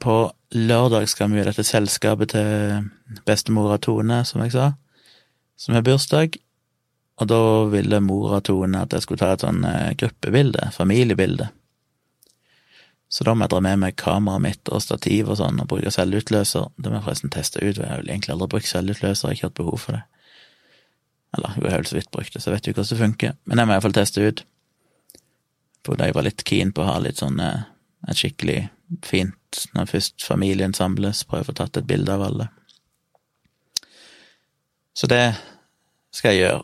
på 0.02 0.16
lørdag 0.54 1.08
skal 1.10 1.32
vi 1.32 1.40
i 1.42 1.46
dette 1.46 1.64
selskapet 1.66 2.34
til 2.34 2.88
bestemora 3.26 3.78
Tone, 3.82 4.22
som 4.26 4.42
jeg 4.44 4.54
sa, 4.54 4.72
som 5.56 5.76
har 5.76 5.84
bursdag, 5.86 6.38
og 7.22 7.28
da 7.30 7.42
ville 7.70 8.02
mora 8.02 8.40
Tone 8.42 8.82
at 8.82 8.94
jeg 8.94 9.04
skulle 9.04 9.22
ta 9.22 9.34
et 9.34 9.44
sånn 9.44 9.62
eh, 9.68 9.92
gruppebilde, 9.98 10.70
familiebilde 10.74 11.50
så 13.14 13.22
da 13.22 13.34
må 13.36 13.44
jeg 13.44 13.52
dra 13.52 13.60
med 13.62 13.78
meg 13.78 13.94
kameraet 14.00 14.42
mitt 14.42 14.70
og 14.74 14.80
stativ 14.82 15.28
og 15.30 15.38
sånn, 15.38 15.60
og 15.62 15.68
bruke 15.70 15.92
selvutløser. 15.94 16.72
Det 16.74 16.90
må 16.90 16.98
jeg 16.98 17.04
forresten 17.04 17.30
teste 17.30 17.60
ut, 17.62 17.76
jeg 17.78 17.86
har 17.86 18.00
vel 18.00 18.10
egentlig 18.10 18.32
aldri 18.34 18.48
brukt 18.56 18.66
selvutløser, 18.66 19.28
jeg 19.28 19.30
har 19.30 19.36
ikke 19.38 19.50
hatt 19.50 19.60
behov 19.60 19.82
for 19.84 19.94
det. 19.94 20.00
Eller, 21.36 21.54
jo, 21.54 21.62
jeg 21.62 21.74
har 21.74 21.84
vel 21.84 21.90
så 21.90 21.98
vidt 21.98 22.10
brukt 22.16 22.34
det, 22.34 22.42
så 22.42 22.50
jeg 22.50 22.56
vet 22.56 22.66
jo 22.66 22.74
hvordan 22.74 22.90
det 22.90 22.98
funker, 23.04 23.36
men 23.44 23.60
det 23.60 23.66
må 23.66 23.70
jeg 23.70 23.78
iallfall 23.78 23.96
teste 24.00 24.24
ut. 24.26 24.42
Fordi 25.86 26.08
jeg 26.08 26.16
var 26.16 26.26
litt 26.26 26.44
keen 26.50 26.74
på 26.74 26.82
å 26.82 26.88
ha 26.88 26.96
litt 27.04 27.22
sånn 27.22 27.38
eh, 27.44 27.62
et 28.10 28.18
skikkelig 28.18 28.58
fint, 29.06 29.38
når 29.74 29.90
først 29.90 30.24
familien 30.26 30.74
samles, 30.76 31.24
prøve 31.28 31.46
å 31.46 31.50
få 31.50 31.56
tatt 31.58 31.80
et 31.80 31.88
bilde 31.88 32.14
av 32.14 32.22
alle. 32.26 32.48
Så 34.94 35.08
det 35.10 35.24
skal 36.14 36.34
jeg 36.34 36.44
gjøre. 36.44 36.62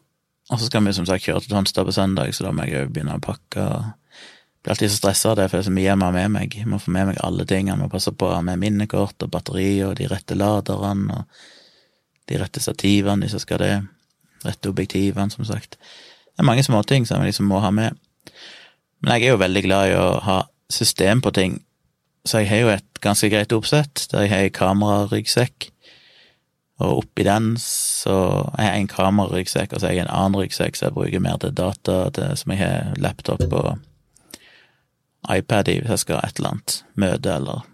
Og 0.50 0.58
så 0.58 0.66
skal 0.66 0.82
vi 0.86 0.94
som 0.94 1.06
sagt 1.06 1.26
kjøre 1.26 1.42
til 1.44 1.52
Tonstad 1.52 1.86
på 1.86 1.94
søndag, 1.94 2.32
så 2.34 2.46
da 2.46 2.52
må 2.54 2.66
jeg 2.66 2.84
òg 2.84 2.92
begynne 2.94 3.18
å 3.18 3.22
pakke 3.22 3.66
Jeg 4.60 4.66
blir 4.66 4.72
alltid 4.74 4.90
så 4.92 4.96
stressa 4.98 5.30
av 5.30 5.36
det, 5.38 5.46
for 5.48 5.56
det 5.56 5.62
er 5.62 5.68
så 5.70 5.72
mye 5.72 5.86
jeg 5.86 5.96
må 5.96 6.08
ha 6.10 6.12
med 6.12 6.32
meg. 6.34 6.54
Jeg 6.58 6.68
må 6.68 6.76
få 6.82 6.92
med 6.92 7.06
meg 7.08 7.20
alle 7.24 7.46
tingene. 7.48 7.78
Jeg 7.78 7.80
Må 7.80 7.88
passe 7.88 8.12
på 8.12 8.26
å 8.28 8.34
ha 8.34 8.42
med 8.44 8.60
minnekort 8.60 9.24
og 9.24 9.30
batteri 9.32 9.70
og 9.86 9.94
de 9.96 10.08
rette 10.10 10.36
laderne 10.36 11.16
og 11.16 11.40
de 12.28 12.40
rette 12.42 12.60
stativene 12.60 13.24
hvis 13.24 13.38
jeg 13.38 13.46
skal 13.46 13.62
det. 13.62 13.72
Rette 14.44 14.68
objektivene, 14.68 15.32
som 15.32 15.46
sagt. 15.48 15.78
Det 15.80 16.44
er 16.44 16.48
mange 16.48 16.64
småting 16.66 17.08
som 17.08 17.22
jeg 17.22 17.32
liksom 17.32 17.48
må 17.48 17.62
ha 17.64 17.70
med. 17.72 17.96
Men 19.00 19.14
jeg 19.16 19.30
er 19.30 19.34
jo 19.34 19.40
veldig 19.40 19.64
glad 19.64 19.88
i 19.88 19.96
å 19.96 20.06
ha 20.26 20.38
system 20.70 21.24
på 21.24 21.32
ting, 21.36 21.56
så 22.28 22.42
jeg 22.42 22.50
har 22.50 22.64
jo 22.64 22.72
et 22.74 23.00
ganske 23.00 23.30
greit 23.32 23.52
oppsett, 23.56 24.06
der 24.12 24.26
jeg 24.26 24.32
har 24.32 24.46
en 24.46 24.56
kameraryggsekk, 24.56 25.70
og 26.80 27.02
oppi 27.02 27.24
den 27.24 27.54
så 27.60 28.16
jeg 28.56 28.66
har 28.66 28.76
en 28.76 28.90
kameraryggsekk, 28.90 29.72
og 29.72 29.80
så 29.80 29.88
har 29.88 29.94
jeg 29.94 30.06
en 30.06 30.14
annen 30.14 30.40
ryggsekk 30.40 30.76
som 30.76 30.88
jeg 30.88 30.96
bruker 30.96 31.24
mer 31.24 31.40
til 31.40 31.54
data, 31.56 32.02
til, 32.16 32.36
som 32.40 32.54
jeg 32.54 32.62
har 32.62 32.92
laptop 33.00 33.44
og 33.48 33.78
iPad 35.28 35.68
i 35.68 35.80
hvis 35.80 35.92
jeg 35.92 36.04
skal 36.04 36.20
ha 36.20 36.28
et 36.28 36.40
eller 36.40 36.54
annet 36.54 36.76
møte 37.00 37.34
eller 37.34 37.66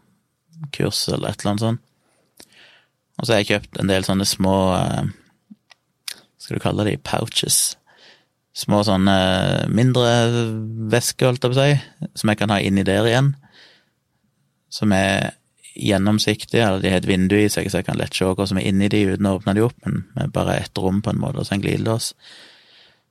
kurs 0.74 1.04
eller 1.08 1.30
et 1.30 1.42
eller 1.42 1.52
annet 1.52 1.66
sånt. 1.66 1.82
Og 3.16 3.26
så 3.26 3.32
har 3.32 3.40
jeg 3.40 3.50
kjøpt 3.52 3.80
en 3.80 3.90
del 3.90 4.04
sånne 4.04 4.26
små 4.28 4.56
eh, 4.76 5.06
Skal 6.42 6.58
du 6.58 6.62
kalle 6.62 6.84
de 6.84 6.98
pouches? 7.00 7.76
Små 8.56 8.82
sånne 8.86 9.16
mindre 9.68 10.10
vesker, 10.92 11.28
holdt 11.28 11.44
jeg 11.44 11.52
på 11.52 11.56
å 11.56 11.64
si, 11.64 12.10
som 12.16 12.30
jeg 12.32 12.40
kan 12.40 12.52
ha 12.52 12.60
inni 12.64 12.84
der 12.88 13.08
igjen. 13.08 13.34
Som 14.76 14.92
er 14.92 15.32
gjennomsiktige, 15.76 16.64
eller 16.64 16.82
de 16.82 16.90
har 16.92 17.02
et 17.02 17.08
vindu 17.08 17.36
i 17.38 17.48
seg, 17.52 17.68
så 17.68 17.80
jeg 17.80 17.88
kan 17.88 17.98
lett 18.00 18.16
se 18.16 18.28
hva 18.28 18.46
som 18.48 18.60
er 18.60 18.68
inni 18.68 18.88
de 18.92 19.02
uten 19.12 19.28
å 19.28 19.36
åpne 19.38 19.56
de 19.56 19.64
opp, 19.66 19.76
men 19.84 20.04
med 20.16 20.32
bare 20.36 20.58
ett 20.62 20.80
rom, 20.80 21.02
på 21.04 21.12
en 21.12 21.20
måte, 21.20 21.40
og 21.40 21.48
så 21.48 21.56
en 21.56 21.64
glidelås. 21.64 22.12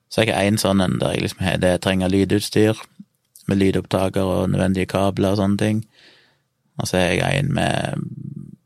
Så 0.09 0.23
jeg 0.23 0.33
har 0.33 0.47
en 0.47 0.59
sånn 0.61 0.81
en 0.81 0.97
der 1.01 1.15
jeg 1.15 1.25
liksom 1.25 1.45
har 1.45 1.61
det 1.61 1.75
jeg 1.75 1.83
trenger 1.85 2.13
lydutstyr, 2.13 2.81
med 3.45 3.61
lydopptaker 3.61 4.25
og 4.25 4.49
nødvendige 4.49 4.89
kabler 4.89 5.35
og 5.35 5.41
sånne 5.41 5.61
ting. 5.61 5.83
Og 6.81 6.89
så 6.89 6.97
har 6.97 7.13
jeg 7.13 7.43
en 7.43 7.53
med 7.53 8.07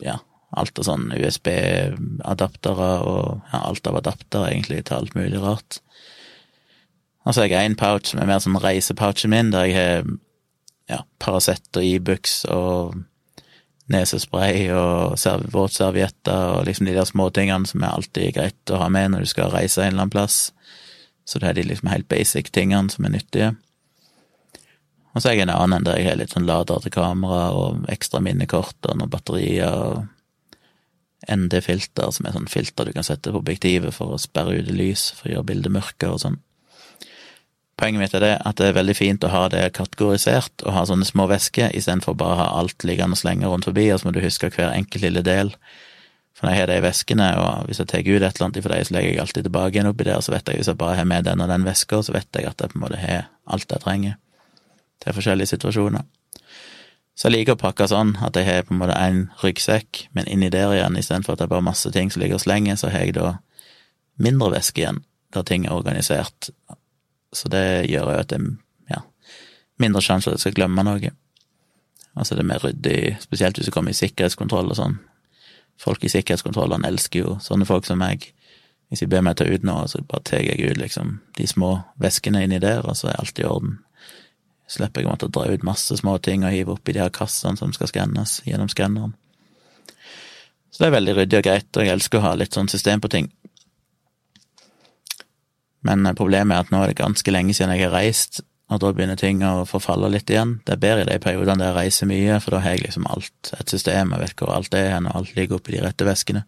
ja, 0.05 0.15
alt 0.55 0.79
av 0.79 0.87
sånn 0.87 1.09
USB-adaptere 1.17 2.89
og 3.03 3.51
ja, 3.51 3.59
alt 3.59 3.89
av 3.91 3.99
adaptere, 3.99 4.53
egentlig, 4.53 4.85
til 4.87 5.01
alt 5.01 5.17
mulig 5.19 5.41
rart. 5.43 5.81
Og 7.27 7.35
så 7.35 7.43
har 7.43 7.51
jeg 7.51 7.69
en 7.69 7.77
pouch 7.79 8.07
som 8.09 8.23
er 8.23 8.29
mer 8.29 8.39
sånn 8.41 8.57
reisepouchen 8.63 9.33
min, 9.33 9.51
der 9.53 9.67
jeg 9.67 9.77
har 9.77 10.13
ja, 10.89 11.03
Paracet 11.21 11.69
og 11.77 11.85
Ibux 11.85 12.43
e 12.45 12.55
og 12.55 12.99
nesespray 13.89 14.67
og 14.75 15.17
våtservietter 15.49 16.59
og 16.59 16.67
liksom 16.67 16.85
de 16.85 16.93
der 16.93 17.07
småtingene 17.09 17.69
som 17.69 17.81
er 17.83 17.95
alltid 17.95 18.35
greit 18.35 18.73
å 18.73 18.83
ha 18.83 18.89
med 18.93 19.13
når 19.13 19.25
du 19.25 19.31
skal 19.31 19.49
reise 19.53 19.81
en 19.81 19.93
eller 19.93 20.03
annen 20.03 20.13
plass. 20.13 20.51
Så 21.25 21.41
det 21.41 21.49
er 21.49 21.57
de 21.57 21.65
liksom 21.69 21.89
helt 21.89 22.09
basic 22.09 22.51
tingene 22.53 22.93
som 22.93 23.05
er 23.05 23.15
nyttige. 23.15 23.49
Og 25.13 25.21
så 25.21 25.31
er 25.31 25.39
jeg 25.39 25.47
en 25.47 25.55
annen 25.55 25.85
der 25.85 25.97
jeg 25.97 26.11
har 26.11 26.19
litt 26.21 26.33
sånn 26.35 26.45
lader 26.45 26.81
til 26.83 26.93
kamera 26.93 27.49
og 27.57 27.85
ekstra 27.89 28.21
minnekort 28.21 28.77
og 28.85 28.99
noen 28.99 29.09
batterier 29.13 29.73
og 29.73 30.05
ND-filter, 31.29 32.13
som 32.13 32.25
er 32.25 32.37
sånn 32.37 32.49
filter 32.49 32.87
du 32.87 32.93
kan 32.95 33.05
sette 33.05 33.33
på 33.33 33.41
objektivet 33.41 33.93
for 33.93 34.15
å 34.15 34.21
sperre 34.21 34.61
ut 34.61 34.69
lys, 34.71 35.09
for 35.17 35.27
å 35.27 35.33
gjøre 35.33 35.49
bildet 35.49 35.75
mørkere 35.75 36.15
og 36.15 36.21
sånn. 36.23 36.37
Poenget 37.79 38.01
mitt 38.01 38.15
er 38.17 38.23
det 38.23 38.31
at 38.43 38.59
det 38.59 38.65
er 38.67 38.75
veldig 38.75 38.93
fint 38.97 39.23
å 39.23 39.31
ha 39.31 39.45
det 39.51 39.61
kategorisert 39.77 40.65
og 40.65 40.73
ha 40.75 40.81
sånne 40.87 41.05
små 41.07 41.29
vesker, 41.31 41.71
istedenfor 41.71 42.17
bare 42.19 42.35
å 42.35 42.39
ha 42.41 42.47
alt 42.59 42.83
liggende 42.83 43.15
og 43.15 43.21
slenge 43.21 43.47
rundt 43.47 43.69
forbi, 43.69 43.85
og 43.93 44.01
så 44.01 44.09
må 44.09 44.11
du 44.15 44.19
huske 44.19 44.49
hver 44.51 44.73
enkelt 44.73 45.05
lille 45.05 45.23
del. 45.23 45.53
For 46.35 46.47
når 46.47 46.55
jeg 46.55 46.61
har 46.61 46.71
de 46.71 46.79
veskene, 46.83 47.29
og 47.39 47.69
hvis 47.69 47.79
jeg 47.79 47.89
tar 47.91 48.03
ut 48.03 48.09
et 48.09 48.25
eller 48.27 48.45
annet 48.49 48.59
for 48.65 48.73
dem, 48.73 48.83
så 48.87 48.95
legger 48.95 49.09
jeg 49.13 49.21
alltid 49.23 49.47
tilbake 49.47 49.77
igjen 49.77 49.91
oppi 49.93 50.07
der, 50.09 50.19
så 50.23 50.35
vet 50.35 50.51
jeg 50.51 50.59
hvis 50.59 50.71
jeg 50.71 50.79
bare 50.79 50.97
har 50.99 51.07
med 51.07 51.27
den 51.27 51.43
og 51.43 51.51
den 51.51 51.67
veska, 51.67 52.01
så 52.03 52.15
vet 52.15 52.27
jeg 52.35 52.49
at 52.51 52.63
jeg 52.63 52.73
på 52.73 52.79
en 52.79 52.83
måte 52.83 52.99
har 52.99 53.29
alt 53.47 53.71
jeg 53.71 53.83
trenger 53.85 54.19
til 54.99 55.15
forskjellige 55.15 55.53
situasjoner. 55.53 56.03
Så 57.15 57.27
jeg 57.27 57.35
liker 57.37 57.55
å 57.55 57.59
pakke 57.59 57.87
sånn 57.91 58.13
at 58.23 58.35
jeg 58.39 58.47
har 58.47 58.67
på 58.67 58.75
en 58.75 58.79
måte 58.79 58.99
en 58.99 59.25
ryggsekk, 59.39 60.05
men 60.15 60.27
inni 60.31 60.51
der 60.51 60.75
igjen, 60.75 60.99
istedenfor 60.99 61.35
at 61.35 61.41
det 61.41 61.47
er 61.47 61.55
bare 61.55 61.67
masse 61.67 61.91
ting 61.95 62.11
som 62.11 62.23
ligger 62.23 62.39
og 62.39 62.43
slenger, 62.43 62.79
så 62.79 62.91
har 62.91 63.07
jeg 63.07 63.15
da 63.15 63.33
mindre 64.19 64.51
væske 64.55 64.83
igjen, 64.83 65.01
der 65.35 65.47
ting 65.47 65.67
er 65.67 65.75
organisert. 65.75 66.51
Så 67.35 67.49
det 67.51 67.89
gjør 67.89 68.13
jo 68.13 68.21
at 68.23 68.31
det 68.31 68.39
ja, 68.89 69.03
mindre 69.81 70.01
sjanse 70.01 70.27
for 70.27 70.33
at 70.33 70.39
jeg 70.39 70.49
skal 70.49 70.57
glemme 70.61 70.85
noe. 70.85 71.11
Altså 72.17 72.35
det 72.35 72.43
er 72.43 72.49
mer 72.49 72.63
ryddig, 72.63 73.17
spesielt 73.21 73.59
hvis 73.59 73.69
du 73.69 73.73
kommer 73.75 73.93
i 73.93 73.99
sikkerhetskontroll 73.99 74.71
og 74.73 74.79
sånn. 74.79 74.97
Folk 75.79 76.03
i 76.03 76.11
sikkerhetskontrollene 76.11 76.89
elsker 76.89 77.23
jo 77.23 77.37
sånne 77.43 77.67
folk 77.69 77.87
som 77.87 78.01
meg. 78.01 78.31
Hvis 78.89 79.03
de 79.03 79.07
ber 79.11 79.21
meg 79.23 79.37
ta 79.37 79.45
ut 79.45 79.63
noe, 79.63 79.85
så 79.87 80.01
bare 80.01 80.25
tar 80.25 80.41
jeg 80.43 80.65
ut 80.65 80.81
liksom 80.81 81.19
de 81.37 81.45
små 81.47 81.75
veskene 82.01 82.41
inni 82.43 82.59
der, 82.59 82.81
og 82.83 82.97
så 82.97 83.11
er 83.11 83.21
alt 83.21 83.39
i 83.39 83.45
orden. 83.47 83.77
Slipper 84.69 85.01
jeg 85.01 85.09
å 85.09 85.13
måtte 85.13 85.29
dra 85.33 85.45
ut 85.49 85.65
masse 85.65 85.95
små 85.97 86.17
ting 86.25 86.43
og 86.43 86.53
hive 86.53 86.75
oppi 86.75 86.93
de 86.93 87.03
her 87.03 87.13
kassene 87.13 87.57
som 87.57 87.71
skal 87.73 87.89
skannes 87.89 88.39
gjennom 88.45 88.69
skanneren. 88.69 89.13
Så 90.69 90.83
det 90.83 90.89
er 90.89 90.97
veldig 90.97 91.15
ryddig 91.17 91.39
og 91.39 91.45
greit, 91.45 91.69
og 91.75 91.85
jeg 91.85 91.93
elsker 91.95 92.19
å 92.19 92.25
ha 92.27 92.33
litt 92.37 92.57
sånn 92.57 92.69
system 92.71 93.01
på 93.01 93.11
ting. 93.13 93.31
Men 95.87 96.07
problemet 96.17 96.55
er 96.55 96.65
at 96.65 96.71
nå 96.73 96.83
er 96.83 96.91
det 96.91 96.99
ganske 96.99 97.31
lenge 97.31 97.55
siden 97.55 97.75
jeg 97.75 97.87
har 97.87 97.95
reist, 97.95 98.41
og 98.69 98.81
da 98.83 98.91
begynner 98.93 99.17
ting 99.17 99.41
å 99.45 99.63
forfalle 99.65 100.11
litt 100.13 100.29
igjen. 100.29 100.59
Det 100.67 100.75
er 100.75 100.81
bedre 100.83 101.05
i 101.05 101.09
de 101.09 101.17
periodene 101.23 101.63
der 101.63 101.71
jeg 101.71 101.77
reiser 101.79 102.09
mye, 102.09 102.37
for 102.43 102.53
da 102.53 102.61
har 102.61 102.75
jeg 102.75 102.83
liksom 102.85 103.07
alt, 103.09 103.53
et 103.55 103.71
system, 103.71 104.13
jeg 104.13 104.23
vet 104.25 104.43
hvor 104.43 104.53
alt 104.53 104.77
er 104.77 104.91
hen, 104.93 105.07
og 105.09 105.21
alt 105.21 105.33
ligger 105.37 105.57
oppi 105.57 105.73
de 105.73 105.81
rette 105.85 106.05
veskene. 106.05 106.43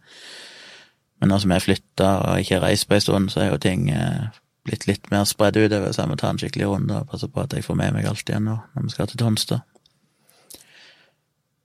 Men 1.18 1.32
nå 1.32 1.40
som 1.42 1.54
jeg 1.54 1.64
flytta 1.64 2.12
og 2.28 2.44
ikke 2.44 2.58
har 2.58 2.64
reist 2.68 2.88
på 2.90 2.98
en 2.98 3.02
stund, 3.02 3.32
så 3.34 3.42
er 3.42 3.50
jo 3.50 3.58
ting 3.62 3.88
eh, 3.90 4.30
blitt 4.66 4.86
litt 4.86 5.10
mer 5.10 5.26
spredd 5.26 5.58
utover, 5.58 5.90
så 5.90 6.04
jeg 6.04 6.12
må 6.12 6.18
ta 6.20 6.30
en 6.30 6.38
skikkelig 6.38 6.70
runde 6.70 7.00
og 7.00 7.10
passe 7.10 7.28
på 7.30 7.42
at 7.42 7.54
jeg 7.56 7.66
får 7.66 7.78
med 7.78 7.96
meg 7.96 8.08
alt 8.10 8.28
igjen 8.28 8.46
nå 8.46 8.56
når 8.60 8.86
vi 8.86 8.94
skal 8.94 9.10
til 9.10 9.22
Tonstad. 9.22 9.66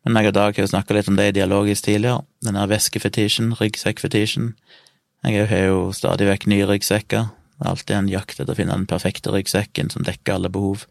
Men 0.08 0.22
jeg 0.22 0.32
og 0.32 0.38
Dag 0.38 0.56
har 0.56 0.64
jo 0.64 0.72
snakka 0.72 0.96
litt 0.96 1.10
om 1.12 1.18
det 1.20 1.34
dialogisk 1.36 1.84
tidligere, 1.84 2.24
den 2.46 2.56
der 2.56 2.70
veskefetisjen, 2.72 3.52
ryggsekkfetisjen. 3.60 4.54
Jeg 5.26 5.50
har 5.50 5.66
jo 5.68 5.82
stadig 5.94 6.30
vekk 6.30 6.48
nye 6.48 6.68
ryggsekker, 6.70 7.28
det 7.58 7.66
er 7.66 7.72
alltid 7.72 7.96
en 7.98 8.12
jakt 8.12 8.38
etter 8.38 8.54
å 8.54 8.58
finne 8.58 8.76
den 8.78 8.90
perfekte 8.90 9.34
ryggsekken 9.34 9.90
som 9.90 10.06
dekker 10.06 10.38
alle 10.38 10.52
behov. 10.54 10.86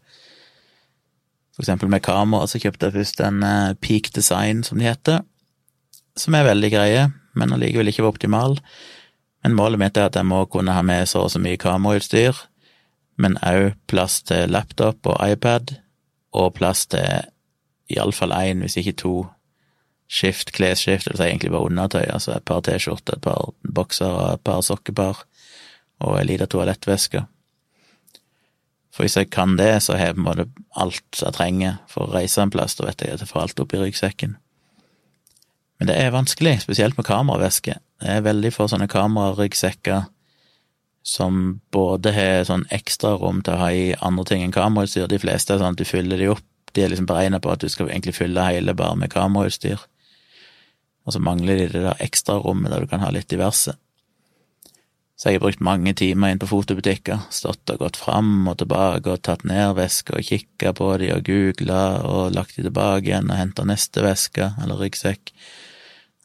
For 1.55 1.63
eksempel 1.63 1.89
med 1.89 2.03
kamera 2.05 2.47
så 2.49 2.59
kjøpte 2.61 2.89
jeg 2.89 2.97
først 2.97 3.23
en 3.23 3.39
uh, 3.45 3.77
Peak 3.79 4.11
Design, 4.15 4.65
som 4.67 4.77
de 4.77 4.89
heter, 4.89 5.23
som 6.19 6.35
er 6.35 6.49
veldig 6.49 6.71
greie, 6.73 7.07
men 7.37 7.53
allikevel 7.55 7.89
ikke 7.91 8.03
var 8.03 8.15
optimal. 8.15 8.59
Men 9.45 9.55
målet 9.55 9.81
mitt 9.81 9.97
er 9.97 10.09
at 10.09 10.19
jeg 10.19 10.27
må 10.27 10.43
kunne 10.51 10.75
ha 10.75 10.83
med 10.85 11.07
så 11.07 11.23
og 11.25 11.31
så 11.31 11.41
mye 11.41 11.59
kamerautstyr, 11.61 12.35
men 13.17 13.39
òg 13.45 13.77
plass 13.89 14.19
til 14.27 14.51
laptop 14.51 15.07
og 15.07 15.17
iPad, 15.23 15.77
og 16.37 16.53
plass 16.59 16.85
til 16.91 17.25
iallfall 17.89 18.35
én, 18.35 18.61
hvis 18.61 18.77
ikke 18.81 18.97
to, 18.99 19.15
skift, 20.07 20.51
klesskift, 20.55 21.09
si 21.09 21.23
egentlig 21.23 21.51
bare 21.51 21.71
undertøy, 21.71 22.05
altså 22.11 22.35
et 22.35 22.45
par 22.47 22.61
T-skjorter, 22.63 23.17
et 23.17 23.23
par 23.23 23.53
bokser 23.63 24.11
og 24.11 24.35
et 24.35 24.43
par 24.45 24.61
sokkepar 24.63 25.23
og 26.03 26.19
ei 26.19 26.25
lita 26.27 26.47
toalettveske. 26.49 27.23
For 28.93 29.05
hvis 29.05 29.17
jeg 29.19 29.29
kan 29.29 29.55
det, 29.59 29.83
så 29.85 29.97
har 29.97 30.09
jeg 30.11 30.17
på 30.17 30.23
en 30.23 30.27
måte 30.27 30.47
alt 30.77 31.21
jeg 31.21 31.35
trenger 31.37 31.79
for 31.91 32.07
å 32.07 32.15
reise 32.15 32.41
en 32.41 32.53
plass, 32.53 32.75
da 32.77 32.87
vet 32.87 33.03
jeg 33.03 33.13
at 33.13 33.23
jeg 33.23 33.29
får 33.29 33.43
alt 33.43 33.61
oppi 33.61 33.81
ryggsekken. 33.81 34.37
Men 35.77 35.89
det 35.91 35.97
er 36.01 36.13
vanskelig, 36.15 36.55
spesielt 36.63 36.97
med 36.97 37.05
kameraveske. 37.05 37.77
Det 38.01 38.13
er 38.13 38.25
veldig 38.25 38.49
få 38.53 38.65
sånne 38.71 38.89
kameraryggsekker 38.89 40.07
som 41.07 41.61
både 41.71 42.11
har 42.11 42.47
sånn 42.49 42.65
ekstrarom 42.73 43.43
til 43.45 43.55
å 43.55 43.61
ha 43.61 43.69
i 43.71 43.91
andre 44.03 44.25
ting 44.27 44.41
enn 44.43 44.55
kamerautstyr. 44.55 45.07
De 45.07 45.21
fleste 45.21 45.53
er 45.53 45.61
sånn 45.61 45.77
at 45.77 45.79
du 45.79 45.87
fyller 45.87 46.19
de 46.19 46.31
opp. 46.33 46.43
De 46.75 46.83
er 46.83 46.91
liksom 46.91 47.07
beregna 47.09 47.39
på 47.41 47.53
at 47.53 47.61
du 47.61 47.69
skal 47.71 47.87
egentlig 47.89 48.17
fylle 48.17 48.43
hele 48.49 48.75
bare 48.77 48.97
med 48.99 49.13
kamerautstyr. 49.13 49.85
Og 51.07 51.15
så 51.15 51.21
mangler 51.23 51.61
de 51.61 51.69
det 51.71 51.85
der 51.85 52.03
ekstrarommet 52.03 52.73
der 52.73 52.83
du 52.83 52.91
kan 52.91 53.05
ha 53.05 53.13
litt 53.13 53.29
diverse. 53.31 53.77
Så 55.17 55.31
jeg 55.31 55.39
har 55.39 55.47
brukt 55.47 55.63
mange 55.65 55.95
timer 55.97 56.29
inn 56.29 56.39
på 56.41 56.49
fotobutikker, 56.51 57.23
stått 57.33 57.71
og 57.73 57.79
gått 57.81 57.97
fram 57.97 58.45
og 58.51 58.59
tilbake 58.59 59.15
og 59.15 59.23
tatt 59.25 59.47
ned 59.49 59.73
vesker 59.79 60.19
og 60.19 60.27
kikka 60.27 60.75
på 60.77 60.91
de 61.01 61.09
og 61.15 61.23
googla 61.25 61.79
og 62.05 62.35
lagt 62.35 62.59
de 62.59 62.67
tilbake 62.67 63.09
igjen 63.09 63.31
og 63.31 63.39
henta 63.39 63.65
neste 63.65 64.05
veske 64.05 64.51
eller 64.61 64.77
ryggsekk. 64.77 65.33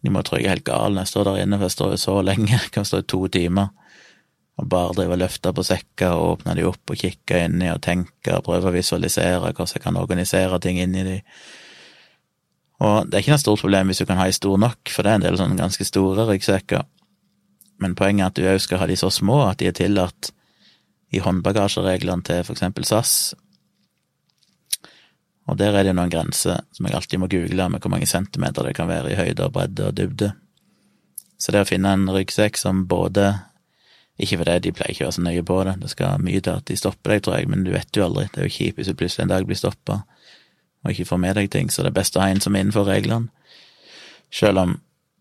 De 0.05 0.13
må 0.13 0.21
tro 0.27 0.37
jeg 0.37 0.51
er 0.51 0.59
helt 0.59 0.69
gal 0.69 0.93
når 0.93 1.07
jeg 1.07 1.13
står 1.15 1.31
der 1.31 1.41
inne, 1.41 1.57
for 1.57 1.71
jeg 1.71 1.77
står 1.79 1.95
jo 1.95 2.03
så 2.05 2.19
lenge, 2.27 2.53
jeg 2.53 2.75
kan 2.75 2.85
stå 2.85 3.01
i 3.01 3.09
to 3.15 3.25
timer 3.33 3.73
og 4.61 4.69
bare 4.69 4.93
drive 4.99 5.17
og 5.17 5.23
løfte 5.23 5.57
på 5.57 5.65
sekker 5.65 6.13
og 6.13 6.29
åpne 6.35 6.59
de 6.59 6.69
opp 6.69 6.93
og 6.93 7.01
kikke 7.01 7.45
inni 7.47 7.73
og 7.73 7.81
tenke 7.81 8.37
og 8.37 8.45
prøve 8.45 8.69
å 8.69 8.77
visualisere 8.77 9.41
hvordan 9.41 9.73
jeg 9.73 9.87
kan 9.89 9.97
organisere 9.97 10.61
ting 10.61 10.83
inni 10.83 11.07
de. 11.09 11.21
Og 12.85 13.09
det 13.09 13.17
er 13.17 13.25
ikke 13.25 13.39
noe 13.39 13.47
stort 13.47 13.65
problem 13.65 13.89
hvis 13.89 14.03
du 14.03 14.09
kan 14.11 14.21
ha 14.21 14.29
ei 14.29 14.37
stor 14.37 14.61
nok, 14.61 14.93
for 14.93 15.01
det 15.01 15.15
er 15.15 15.23
en 15.23 15.25
del 15.25 15.39
sånne 15.41 15.57
ganske 15.57 15.87
store 15.89 16.29
ryggsekker 16.29 16.85
men 17.83 17.97
poenget 17.99 18.25
er 18.25 18.31
at 18.31 18.39
du 18.39 18.49
òg 18.49 18.63
skal 18.63 18.83
ha 18.83 18.89
de 18.89 18.97
så 18.99 19.11
små 19.13 19.43
at 19.49 19.61
de 19.61 19.69
er 19.71 19.77
tillatt 19.77 20.31
i 21.13 21.21
håndbagasjereglene 21.21 22.25
til 22.25 22.53
eksempel 22.55 22.87
SAS. 22.89 23.35
Og 25.51 25.59
der 25.59 25.75
er 25.77 25.85
det 25.85 25.95
noen 25.99 26.13
grenser 26.13 26.63
som 26.73 26.87
jeg 26.87 26.97
alltid 26.97 27.21
må 27.21 27.29
google 27.31 27.69
med 27.69 27.83
hvor 27.83 27.93
mange 27.93 28.09
centimeter 28.09 28.65
det 28.65 28.77
kan 28.79 28.89
være 28.89 29.13
i 29.13 29.19
høyde 29.19 29.49
og 29.49 29.57
bredde 29.57 29.89
og 29.91 29.97
dybde. 29.99 30.31
Så 31.37 31.53
det 31.53 31.65
å 31.65 31.69
finne 31.69 31.93
en 31.93 32.07
ryggsekk 32.11 32.61
som 32.61 32.87
både 32.89 33.33
Ikke 34.23 34.37
fordi 34.39 34.59
de 34.61 34.71
pleier 34.77 34.93
ikke 34.93 35.03
å 35.03 35.07
være 35.07 35.15
så 35.17 35.23
nøye 35.25 35.43
på 35.49 35.55
det, 35.65 35.73
det 35.81 35.89
skal 35.91 36.21
mye 36.23 36.41
til 36.45 36.59
at 36.61 36.67
de 36.69 36.75
stopper 36.77 37.15
deg, 37.15 37.23
tror 37.25 37.39
jeg, 37.39 37.47
men 37.49 37.63
du 37.65 37.71
vet 37.73 37.97
jo 37.97 38.05
aldri. 38.05 38.27
Det 38.31 38.43
er 38.43 38.45
jo 38.45 38.53
kjipt 38.55 38.77
hvis 38.77 38.91
du 38.91 38.99
plutselig 39.01 39.25
en 39.25 39.31
dag 39.33 39.47
blir 39.49 39.59
stoppa 39.59 40.03
og 40.83 40.91
ikke 40.93 41.07
får 41.09 41.21
med 41.23 41.39
deg 41.39 41.49
ting, 41.51 41.71
så 41.73 41.83
det 41.83 41.93
er 41.93 41.97
best 41.97 42.19
å 42.19 42.23
ha 42.23 42.29
en 42.31 42.43
som 42.45 42.55
er 42.55 42.65
innenfor 42.65 42.87
reglene. 42.87 43.31
Selv 44.31 44.61
om 44.63 44.77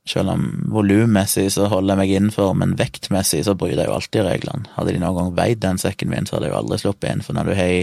selv 0.10 0.34
om 0.34 0.46
volummessig 0.74 1.48
så 1.54 1.68
holder 1.70 1.94
jeg 1.94 2.02
meg 2.02 2.14
innenfor, 2.18 2.54
men 2.58 2.76
vektmessig 2.80 3.44
så 3.46 3.54
bryter 3.58 3.84
jeg 3.84 3.92
jo 3.92 3.98
alltid 4.00 4.26
reglene. 4.26 4.70
Hadde 4.76 4.96
de 4.96 5.02
noen 5.02 5.18
gang 5.20 5.34
veid 5.38 5.62
den 5.62 5.82
sekken 5.82 6.10
min, 6.10 6.26
så 6.26 6.38
hadde 6.38 6.50
jeg 6.50 6.56
jo 6.56 6.62
aldri 6.62 6.80
sluppet 6.82 7.10
inn, 7.12 7.24
for 7.26 7.38
når 7.38 7.52
du 7.52 7.56
har 7.60 7.76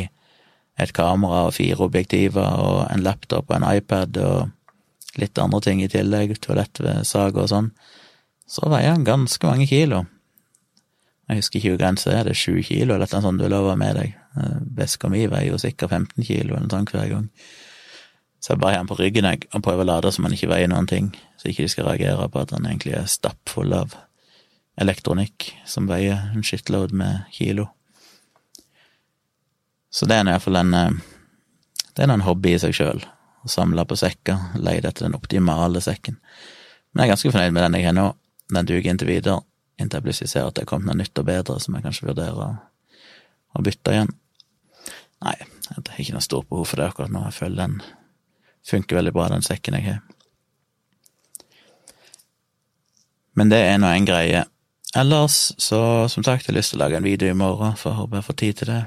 et 0.79 0.95
kamera 0.95 1.47
og 1.49 1.57
fire 1.57 1.87
objektiver 1.87 2.63
og 2.63 2.85
en 2.89 3.03
laptop 3.07 3.49
og 3.51 3.57
en 3.57 3.69
iPad 3.71 4.19
og 4.23 5.19
litt 5.19 5.39
andre 5.43 5.61
ting 5.65 5.83
i 5.83 5.91
tillegg, 5.91 6.37
toalettsag 6.43 7.39
og 7.39 7.51
sånn, 7.51 7.73
så 8.49 8.71
veier 8.71 8.95
han 8.95 9.07
ganske 9.07 9.47
mange 9.47 9.67
kilo. 9.71 10.05
Jeg 11.29 11.43
husker 11.43 11.61
ikke 11.61 11.75
hvor 11.75 11.81
grensa 11.83 12.13
er, 12.15 12.23
det 12.25 12.33
er 12.33 12.41
sju 12.41 12.63
kilo 12.65 12.95
eller 12.95 13.11
noe 13.11 13.25
sånt 13.25 13.43
du 13.43 13.49
lover 13.51 13.77
med 13.79 13.99
deg. 13.99 14.15
Veska 14.79 15.11
mi 15.13 15.27
veier 15.29 15.53
jo 15.53 15.59
sikkert 15.61 15.93
15 15.93 16.25
kilo 16.25 16.55
eller 16.55 16.65
noe 16.65 16.73
sånt 16.73 16.95
hver 16.95 17.11
gang. 17.11 17.27
Så 18.39 18.53
jeg 18.53 18.61
bare 18.63 18.77
har 18.77 18.85
den 18.85 18.91
på 18.91 18.99
ryggen 19.01 19.27
jeg, 19.27 19.49
og 19.53 19.65
prøver 19.67 19.83
å 19.83 19.89
lade 19.89 20.13
så 20.15 20.23
man 20.23 20.35
ikke 20.35 20.51
veier 20.53 20.71
noen 20.71 20.87
ting, 20.87 21.11
så 21.41 21.51
ikke 21.51 21.65
de 21.65 21.73
skal 21.73 21.89
reagere 21.89 22.29
på 22.31 22.43
at 22.43 22.55
han 22.55 22.69
egentlig 22.69 22.95
er 22.95 23.11
stappfull 23.11 23.75
av 23.75 23.97
elektronikk 24.79 25.51
som 25.67 25.89
veier 25.91 26.31
en 26.31 26.45
shitload 26.47 26.95
med 26.95 27.27
kilo. 27.35 27.67
Så 29.91 30.07
det 30.07 30.21
er 30.21 30.29
iallfall 30.29 30.61
en 30.61 30.75
eh, 30.75 30.99
Det 31.97 32.05
er 32.05 32.13
en 32.15 32.23
hobby 32.23 32.53
i 32.55 32.59
seg 32.63 32.77
sjøl, 32.77 33.01
å 33.43 33.49
samle 33.51 33.83
på 33.89 33.97
sekker, 33.99 34.53
leie 34.63 34.79
etter 34.79 35.09
den 35.09 35.17
optimale 35.19 35.81
sekken. 35.83 36.21
Men 36.93 37.03
jeg 37.03 37.09
er 37.09 37.13
ganske 37.17 37.33
fornøyd 37.33 37.57
med 37.57 37.65
den 37.65 37.75
jeg 37.75 37.87
har 37.89 37.97
nå. 37.97 38.05
Den 38.55 38.69
duger 38.69 38.93
inntil 38.93 39.11
videre, 39.11 39.41
inntil 39.83 39.99
jeg 39.99 40.05
plutselig 40.07 40.31
ser 40.31 40.47
at 40.47 40.55
det 40.55 40.63
er 40.63 40.71
kommet 40.71 40.93
noe 40.93 41.01
nytt 41.01 41.19
og 41.19 41.27
bedre 41.27 41.59
som 41.59 41.75
jeg 41.75 41.83
kanskje 41.89 42.07
vurderer 42.13 42.61
å 43.59 43.65
bytte 43.67 43.97
igjen. 43.97 44.15
Nei, 45.27 45.35
jeg 45.41 45.75
har 45.75 45.99
ikke 46.05 46.15
noe 46.15 46.29
stort 46.29 46.47
behov 46.53 46.71
for 46.71 46.79
det 46.79 46.87
akkurat 46.93 47.11
nå. 47.11 47.25
Jeg 47.27 47.39
føler 47.41 47.65
den 47.65 47.81
Funker 48.67 48.99
veldig 48.99 49.13
bra, 49.13 49.29
den 49.33 49.45
sekken 49.45 49.79
jeg 49.79 49.87
har. 49.89 50.01
Men 53.39 53.53
det 53.53 53.61
er 53.63 53.77
nå 53.79 53.91
en 53.95 54.09
greie. 54.09 54.45
Ellers, 54.99 55.53
så 55.63 56.09
som 56.09 56.25
sagt, 56.25 56.47
jeg 56.47 56.53
har 56.53 56.59
lyst 56.59 56.73
til 56.73 56.81
å 56.81 56.85
lage 56.87 56.99
en 56.99 57.07
video 57.07 57.31
i 57.31 57.37
morgen, 57.39 57.77
for 57.79 57.93
jeg 57.93 58.01
håper 58.01 58.19
jeg 58.19 58.27
får 58.27 58.39
tid 58.41 58.59
til 58.59 58.71
det. 58.73 58.83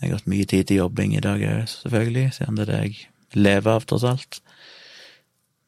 Jeg 0.00 0.10
har 0.10 0.18
hatt 0.18 0.30
mye 0.30 0.46
tid 0.46 0.68
til 0.68 0.80
jobbing 0.82 1.16
i 1.16 1.22
dag 1.24 1.42
òg, 1.48 1.66
selvfølgelig, 1.70 2.24
siden 2.36 2.58
det 2.58 2.66
er 2.66 2.70
det 2.70 2.80
jeg 2.82 2.96
lever 3.34 3.70
av, 3.72 3.86
tross 3.88 4.04
alt. 4.06 4.40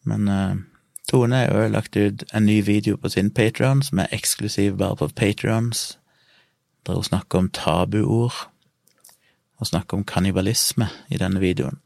Men 0.07 0.28
uh, 0.31 0.59
Tone 1.11 1.40
har 1.40 1.50
jo 1.64 1.73
lagt 1.73 1.97
ut 1.97 2.26
en 2.35 2.47
ny 2.47 2.61
video 2.66 3.00
på 3.00 3.11
sin 3.11 3.33
Patrion, 3.35 3.83
som 3.83 4.05
er 4.05 4.12
eksklusiv 4.14 4.76
bare 4.78 5.00
på 5.00 5.09
Patrions, 5.16 5.99
der 6.87 7.00
hun 7.00 7.09
snakker 7.09 7.40
om 7.40 7.50
tabuord, 7.50 8.47
og 9.57 9.66
snakker 9.66 9.97
om 9.97 10.05
kannibalisme 10.05 10.90
i 11.09 11.19
denne 11.19 11.40
videoen 11.40 11.81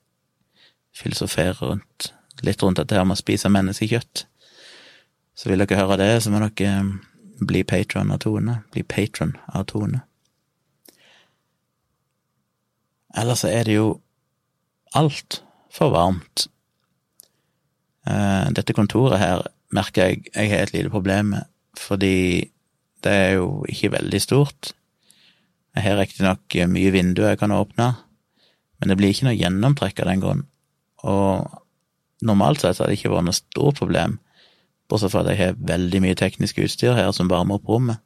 filosofere 1.01 1.57
rundt, 1.61 2.13
litt 2.47 2.63
rundt 2.63 2.81
dette 2.81 2.97
her 2.97 3.07
med 3.09 3.19
å 3.19 3.23
spise 3.23 3.51
menneskekjøtt. 3.53 4.27
Så 5.37 5.51
vil 5.51 5.63
dere 5.63 5.81
høre 5.81 5.99
det, 6.01 6.13
så 6.23 6.33
må 6.33 6.43
dere 6.43 6.69
eh, 6.69 6.93
bli 7.41 7.65
patron 7.65 8.13
av 8.13 8.21
Tone. 8.25 8.61
Bli 8.75 8.85
patron 8.85 9.35
av 9.49 9.67
Tone. 9.71 10.03
Ellers 13.17 13.43
så 13.43 13.51
er 13.51 13.67
det 13.67 13.79
jo 13.79 13.95
altfor 14.97 15.95
varmt. 15.95 16.47
Eh, 18.07 18.51
dette 18.57 18.77
kontoret 18.77 19.21
her 19.21 19.47
merker 19.75 20.11
jeg 20.11 20.31
jeg 20.35 20.51
har 20.53 20.67
et 20.67 20.75
lite 20.75 20.93
problem 20.93 21.35
med, 21.37 21.49
fordi 21.79 22.51
det 23.05 23.13
er 23.13 23.33
jo 23.39 23.65
ikke 23.69 23.95
veldig 23.97 24.21
stort. 24.21 24.73
Jeg 25.77 25.87
har 25.87 26.01
riktignok 26.01 26.57
mye 26.69 26.93
vinduer 26.93 27.33
jeg 27.33 27.41
kan 27.41 27.55
åpne, 27.55 27.93
men 28.81 28.91
det 28.91 28.97
blir 28.99 29.15
ikke 29.15 29.29
noe 29.29 29.39
gjennomtrekk 29.39 30.03
av 30.03 30.11
den 30.11 30.25
grunn. 30.25 30.43
Og 31.09 31.49
normalt 32.23 32.61
sett 32.61 32.79
har 32.79 32.91
det 32.91 32.99
ikke 32.99 33.13
vært 33.15 33.29
noe 33.29 33.37
stort 33.37 33.81
problem, 33.81 34.19
bortsett 34.91 35.13
fra 35.15 35.25
at 35.25 35.33
jeg 35.33 35.41
har 35.41 35.61
veldig 35.71 36.03
mye 36.05 36.19
teknisk 36.19 36.59
utstyr 36.65 36.97
her 36.99 37.13
som 37.17 37.31
varmer 37.31 37.61
opp 37.61 37.69
rommet. 37.69 38.03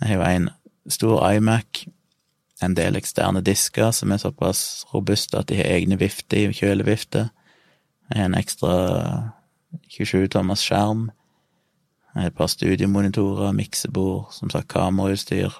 Jeg 0.00 0.12
har 0.12 0.18
jo 0.18 0.26
en 0.28 0.50
stor 0.92 1.24
iMac, 1.32 1.86
en 2.62 2.74
del 2.74 2.98
eksterne 2.98 3.42
disker 3.44 3.90
som 3.94 4.12
er 4.12 4.22
såpass 4.22 4.84
robuste 4.92 5.38
at 5.38 5.48
de 5.50 5.58
har 5.58 5.70
egne 5.70 5.98
vifter 5.98 6.52
kjølevifter. 6.54 7.30
Jeg 8.10 8.18
har 8.18 8.30
en 8.30 8.38
ekstra 8.38 8.74
27 9.90 10.28
tommers 10.34 10.62
skjerm. 10.64 11.08
Jeg 12.14 12.22
har 12.22 12.30
et 12.30 12.38
par 12.38 12.50
studiemonitorer, 12.50 13.52
miksebord, 13.52 14.30
som 14.32 14.50
sagt 14.50 14.68
kamerautstyr. 14.68 15.54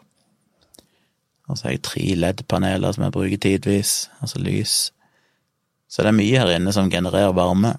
Og 1.48 1.58
så 1.58 1.68
har 1.68 1.76
jeg 1.76 1.84
tre 1.86 2.02
LED-paneler 2.14 2.92
som 2.92 3.04
jeg 3.04 3.12
bruker 3.12 3.36
tidvis, 3.36 4.10
altså 4.20 4.38
lys. 4.42 4.92
Så 5.88 6.04
det 6.04 6.12
er 6.12 6.18
mye 6.18 6.40
her 6.42 6.52
inne 6.54 6.72
som 6.76 6.90
genererer 6.92 7.36
varme. 7.36 7.76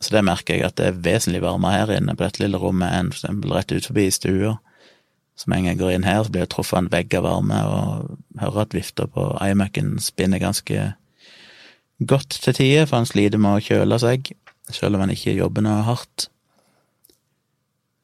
Så 0.00 0.14
det 0.14 0.24
merker 0.24 0.56
jeg 0.56 0.64
at 0.64 0.78
det 0.80 0.86
er 0.88 1.00
vesentlig 1.04 1.42
varmere 1.44 1.82
her 1.82 1.94
inne 1.98 2.16
på 2.16 2.24
dette 2.24 2.40
lille 2.40 2.60
rommet 2.60 2.92
enn 2.96 3.12
eksempel 3.12 3.52
rett 3.52 3.72
ut 3.74 3.88
forbi 3.90 4.06
stua. 4.14 4.56
Så 5.36 5.48
med 5.48 5.60
en 5.60 5.64
gang 5.64 5.74
jeg 5.74 5.80
går 5.80 5.92
inn 5.94 6.08
her, 6.08 6.22
så 6.24 6.32
blir 6.32 6.44
jeg 6.44 6.52
truffet 6.52 6.76
av 6.76 6.82
en 6.82 6.90
vegg 6.92 7.14
av 7.16 7.24
varme, 7.24 7.60
og 7.64 8.40
hører 8.42 8.64
at 8.64 8.74
vifta 8.76 9.06
på 9.08 9.28
iMac-en 9.44 9.94
spinner 10.04 10.40
ganske 10.40 10.90
godt 12.00 12.36
til 12.44 12.56
tider, 12.56 12.88
for 12.88 13.00
han 13.00 13.08
sliter 13.08 13.40
med 13.40 13.56
å 13.56 13.64
kjøle 13.64 14.00
seg, 14.02 14.32
selv 14.68 14.96
om 14.96 15.04
han 15.04 15.12
ikke 15.14 15.36
jobber 15.36 15.64
noe 15.64 15.84
hardt. 15.86 16.28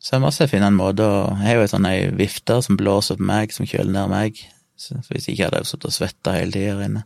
Så 0.00 0.14
jeg 0.14 0.22
må 0.22 0.30
også 0.30 0.48
finne 0.48 0.68
en 0.70 0.78
måte 0.78 1.02
å 1.02 1.16
Jeg 1.40 1.48
har 1.48 1.58
jo 1.58 1.64
ei 1.66 1.72
sånn 1.72 1.88
vifte 2.16 2.60
som 2.62 2.78
blåser 2.78 3.18
på 3.18 3.26
meg, 3.26 3.52
som 3.52 3.68
kjøler 3.68 3.92
ned 3.92 4.12
meg, 4.12 4.40
så 4.76 5.00
hvis 5.08 5.28
ikke 5.32 5.48
hadde 5.48 5.60
jeg 5.64 5.70
sittet 5.72 5.88
og 5.90 5.96
svetta 5.96 6.36
hele 6.36 6.54
tida 6.54 6.76
her 6.76 6.84
inne. 6.86 7.04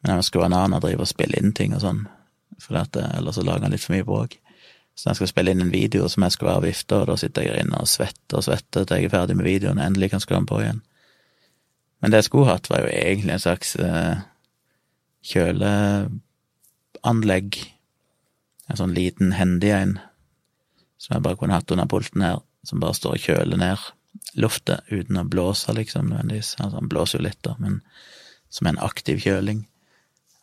Men 0.00 0.08
jeg 0.14 0.18
skulle 0.28 0.28
skru 0.28 0.40
den 0.46 0.58
av 0.58 0.66
når 0.70 0.80
jeg 0.88 1.00
og 1.00 1.10
spiller 1.10 1.38
inn 1.40 1.54
ting 1.56 1.70
og 1.74 1.82
sånn, 1.82 2.02
for 2.62 2.72
ellers 2.78 3.36
så 3.38 3.46
lager 3.46 3.64
han 3.66 3.74
litt 3.74 3.84
for 3.84 3.94
mye 3.94 4.06
bråk. 4.06 4.32
Så 4.94 5.00
når 5.04 5.10
jeg 5.12 5.18
skal 5.20 5.32
spille 5.32 5.50
inn 5.54 5.62
en 5.62 5.74
video 5.74 6.02
som 6.10 6.22
jeg 6.26 6.32
skulle 6.34 6.54
være 6.54 6.68
vifta, 6.68 6.94
og 7.00 7.06
da 7.10 7.14
sitter 7.20 7.40
jeg 7.46 7.60
inne 7.62 7.78
og 7.78 7.90
svetter 7.90 8.36
og 8.40 8.46
svetter 8.46 8.80
til 8.82 8.96
jeg 8.98 9.04
er 9.06 9.14
ferdig 9.14 9.36
med 9.38 9.46
videoen 9.46 9.78
og 9.78 9.86
endelig 9.86 10.08
kan 10.14 10.22
skru 10.24 10.34
den 10.36 10.50
på 10.50 10.60
igjen. 10.62 10.80
Men 11.98 12.08
det 12.10 12.18
jeg 12.18 12.28
skulle 12.28 12.50
hatt, 12.50 12.70
var 12.70 12.78
jo 12.82 12.94
egentlig 12.94 13.32
en 13.34 13.46
slags 13.46 13.68
eh, 13.82 14.16
kjøleanlegg. 15.32 17.48
En 18.68 18.78
sånn 18.78 18.94
liten 18.94 19.28
handy 19.38 19.70
en, 19.74 19.94
som 20.98 21.10
jeg 21.16 21.24
bare 21.24 21.38
kunne 21.40 21.56
hatt 21.56 21.72
under 21.74 21.90
pulten 21.90 22.22
her, 22.26 22.38
som 22.66 22.82
bare 22.82 22.98
står 22.98 23.12
og 23.16 23.24
kjøler 23.24 23.58
ned 23.58 23.78
luftet 24.38 24.86
uten 24.90 25.20
å 25.20 25.26
blåse, 25.28 25.72
liksom, 25.74 26.10
nødvendigvis. 26.10 26.54
Altså, 26.58 26.78
han 26.78 26.90
blåser 26.90 27.18
jo 27.18 27.26
litt, 27.26 27.40
da, 27.46 27.54
men 27.62 27.80
som 28.52 28.68
en 28.70 28.80
aktiv 28.82 29.20
kjøling. 29.22 29.64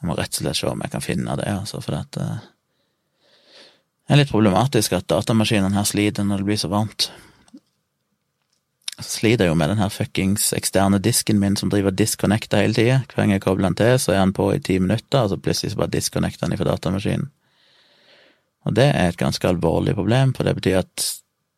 Jeg 0.06 0.12
må 0.12 0.20
rett 0.20 0.38
og 0.38 0.44
slett 0.44 0.60
se 0.60 0.68
om 0.70 0.82
jeg 0.86 0.94
kan 0.94 1.02
finne 1.02 1.36
det, 1.40 1.48
altså, 1.50 1.80
for 1.82 1.98
eh, 1.98 2.42
det 4.06 4.14
er 4.14 4.20
litt 4.20 4.30
problematisk 4.30 4.94
at 4.94 5.08
datamaskinene 5.10 5.74
her 5.74 5.88
sliter 5.90 6.28
når 6.28 6.44
det 6.44 6.46
blir 6.52 6.60
så 6.62 6.70
varmt. 6.70 7.08
Så 9.00 9.08
sliter 9.16 9.50
jo 9.50 9.56
med 9.58 9.74
den 9.74 9.82
her 9.82 9.90
fuckings 9.90 10.52
eksterne 10.54 11.02
disken 11.02 11.42
min 11.42 11.58
som 11.58 11.72
driver 11.74 11.90
disconnecta 11.90 12.62
hele 12.62 12.78
tida. 12.78 13.00
Hver 13.10 13.24
gang 13.24 13.34
jeg 13.34 13.44
kobler 13.48 13.72
den 13.72 13.80
til, 13.82 13.98
så 13.98 14.14
er 14.14 14.22
han 14.22 14.36
på 14.38 14.52
i 14.54 14.62
ti 14.62 14.78
minutter, 14.78 15.26
og 15.26 15.34
så 15.34 15.42
plutselig 15.42 15.74
så 15.74 15.82
bare 15.82 15.96
disconnecter 15.98 16.46
han 16.46 16.62
fra 16.62 16.70
datamaskinen. 16.70 17.32
Og 18.70 18.78
det 18.78 18.86
er 18.92 19.10
et 19.10 19.18
ganske 19.18 19.50
alvorlig 19.50 19.98
problem, 19.98 20.38
for 20.38 20.46
det 20.46 20.54
betyr 20.62 20.84
at 20.84 21.10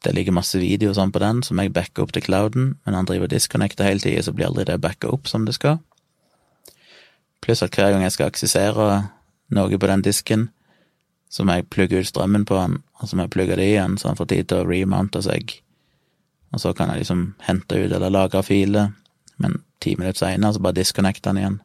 det 0.07 0.15
ligger 0.15 0.39
masse 0.39 0.55
video 0.61 0.95
sånn 0.95 1.11
på 1.11 1.19
den 1.19 1.43
som 1.43 1.59
jeg 1.59 1.75
backer 1.75 2.07
opp 2.07 2.15
til 2.15 2.23
clouden, 2.23 2.71
men 2.87 2.95
han 2.95 3.11
driver 3.11 3.27
disconnecta 3.27 3.83
hele 3.83 3.99
tida, 3.99 4.23
så 4.23 4.31
blir 4.31 4.47
aldri 4.47 4.69
det 4.71 4.79
backa 4.79 5.11
opp 5.11 5.27
som 5.27 5.43
det 5.43 5.59
skal. 5.59 5.81
Pluss 7.47 7.63
at 7.63 7.71
hver 7.71 7.93
gang 7.93 8.01
jeg 8.03 8.11
skal 8.11 8.27
aksessere 8.27 8.85
noe 9.55 9.77
på 9.79 9.87
den 9.87 10.01
disken, 10.03 10.49
så 11.31 11.45
må 11.47 11.55
jeg 11.55 11.69
plugge 11.71 12.01
ut 12.01 12.09
strømmen 12.09 12.43
på 12.47 12.57
den, 12.59 12.81
og 12.99 13.07
så 13.07 13.15
må 13.15 13.23
jeg 13.23 13.31
plugge 13.31 13.55
det 13.55 13.69
igjen, 13.69 13.95
så 13.95 14.09
han 14.09 14.19
får 14.19 14.27
tid 14.33 14.49
til 14.49 14.59
å 14.59 14.67
remounte 14.67 15.21
seg. 15.23 15.53
Og 16.51 16.59
så 16.59 16.73
kan 16.75 16.91
jeg 16.91 17.05
liksom 17.05 17.23
hente 17.47 17.79
ut 17.79 17.87
eller 17.87 18.11
lagre 18.11 18.43
filer, 18.43 18.91
men 19.39 19.61
ti 19.79 19.95
minutter 19.95 20.25
seinere 20.25 20.57
så 20.57 20.63
bare 20.65 20.79
disconnecter 20.81 21.31
den 21.31 21.39
igjen. 21.39 21.57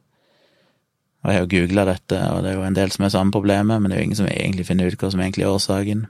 Og 1.23 1.31
jeg 1.31 1.39
har 1.39 1.45
jo 1.45 1.53
googla 1.57 1.87
dette, 1.91 2.23
og 2.31 2.43
det 2.47 2.53
er 2.53 2.59
jo 2.61 2.67
en 2.71 2.79
del 2.79 2.95
som 2.95 3.07
er 3.07 3.15
samme 3.15 3.35
problemet, 3.35 3.83
men 3.83 3.91
det 3.91 3.99
er 3.99 4.05
jo 4.05 4.09
ingen 4.11 4.23
som 4.23 4.31
egentlig 4.31 4.69
finner 4.71 4.87
ut 4.87 5.03
hva 5.03 5.11
som 5.11 5.23
egentlig 5.27 5.49
er 5.49 5.55
årsaken. 5.57 6.05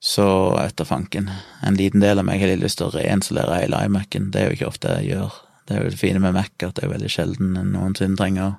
Så 0.00 0.28
etter 0.60 0.88
fanken. 0.88 1.28
En 1.60 1.76
liten 1.76 2.00
del 2.00 2.20
av 2.20 2.28
meg 2.28 2.40
har 2.40 2.52
litt 2.52 2.64
lyst 2.64 2.80
til 2.80 2.88
å 2.88 2.96
reinstallere 2.96 3.60
hele 3.60 3.84
iMac-en, 3.88 4.32
det 4.32 4.40
er 4.40 4.48
jo 4.48 4.56
ikke 4.56 4.72
ofte 4.72 4.96
jeg 5.02 5.12
gjør. 5.16 5.42
Det 5.66 5.74
er 5.74 5.82
jo 5.82 5.90
det 5.90 6.00
fine 6.00 6.22
med 6.22 6.36
Mac, 6.36 6.52
at 6.62 6.78
det 6.78 6.84
er 6.86 6.92
veldig 6.94 7.10
sjelden 7.10 7.56
noensinne 7.72 8.18
trenger 8.18 8.56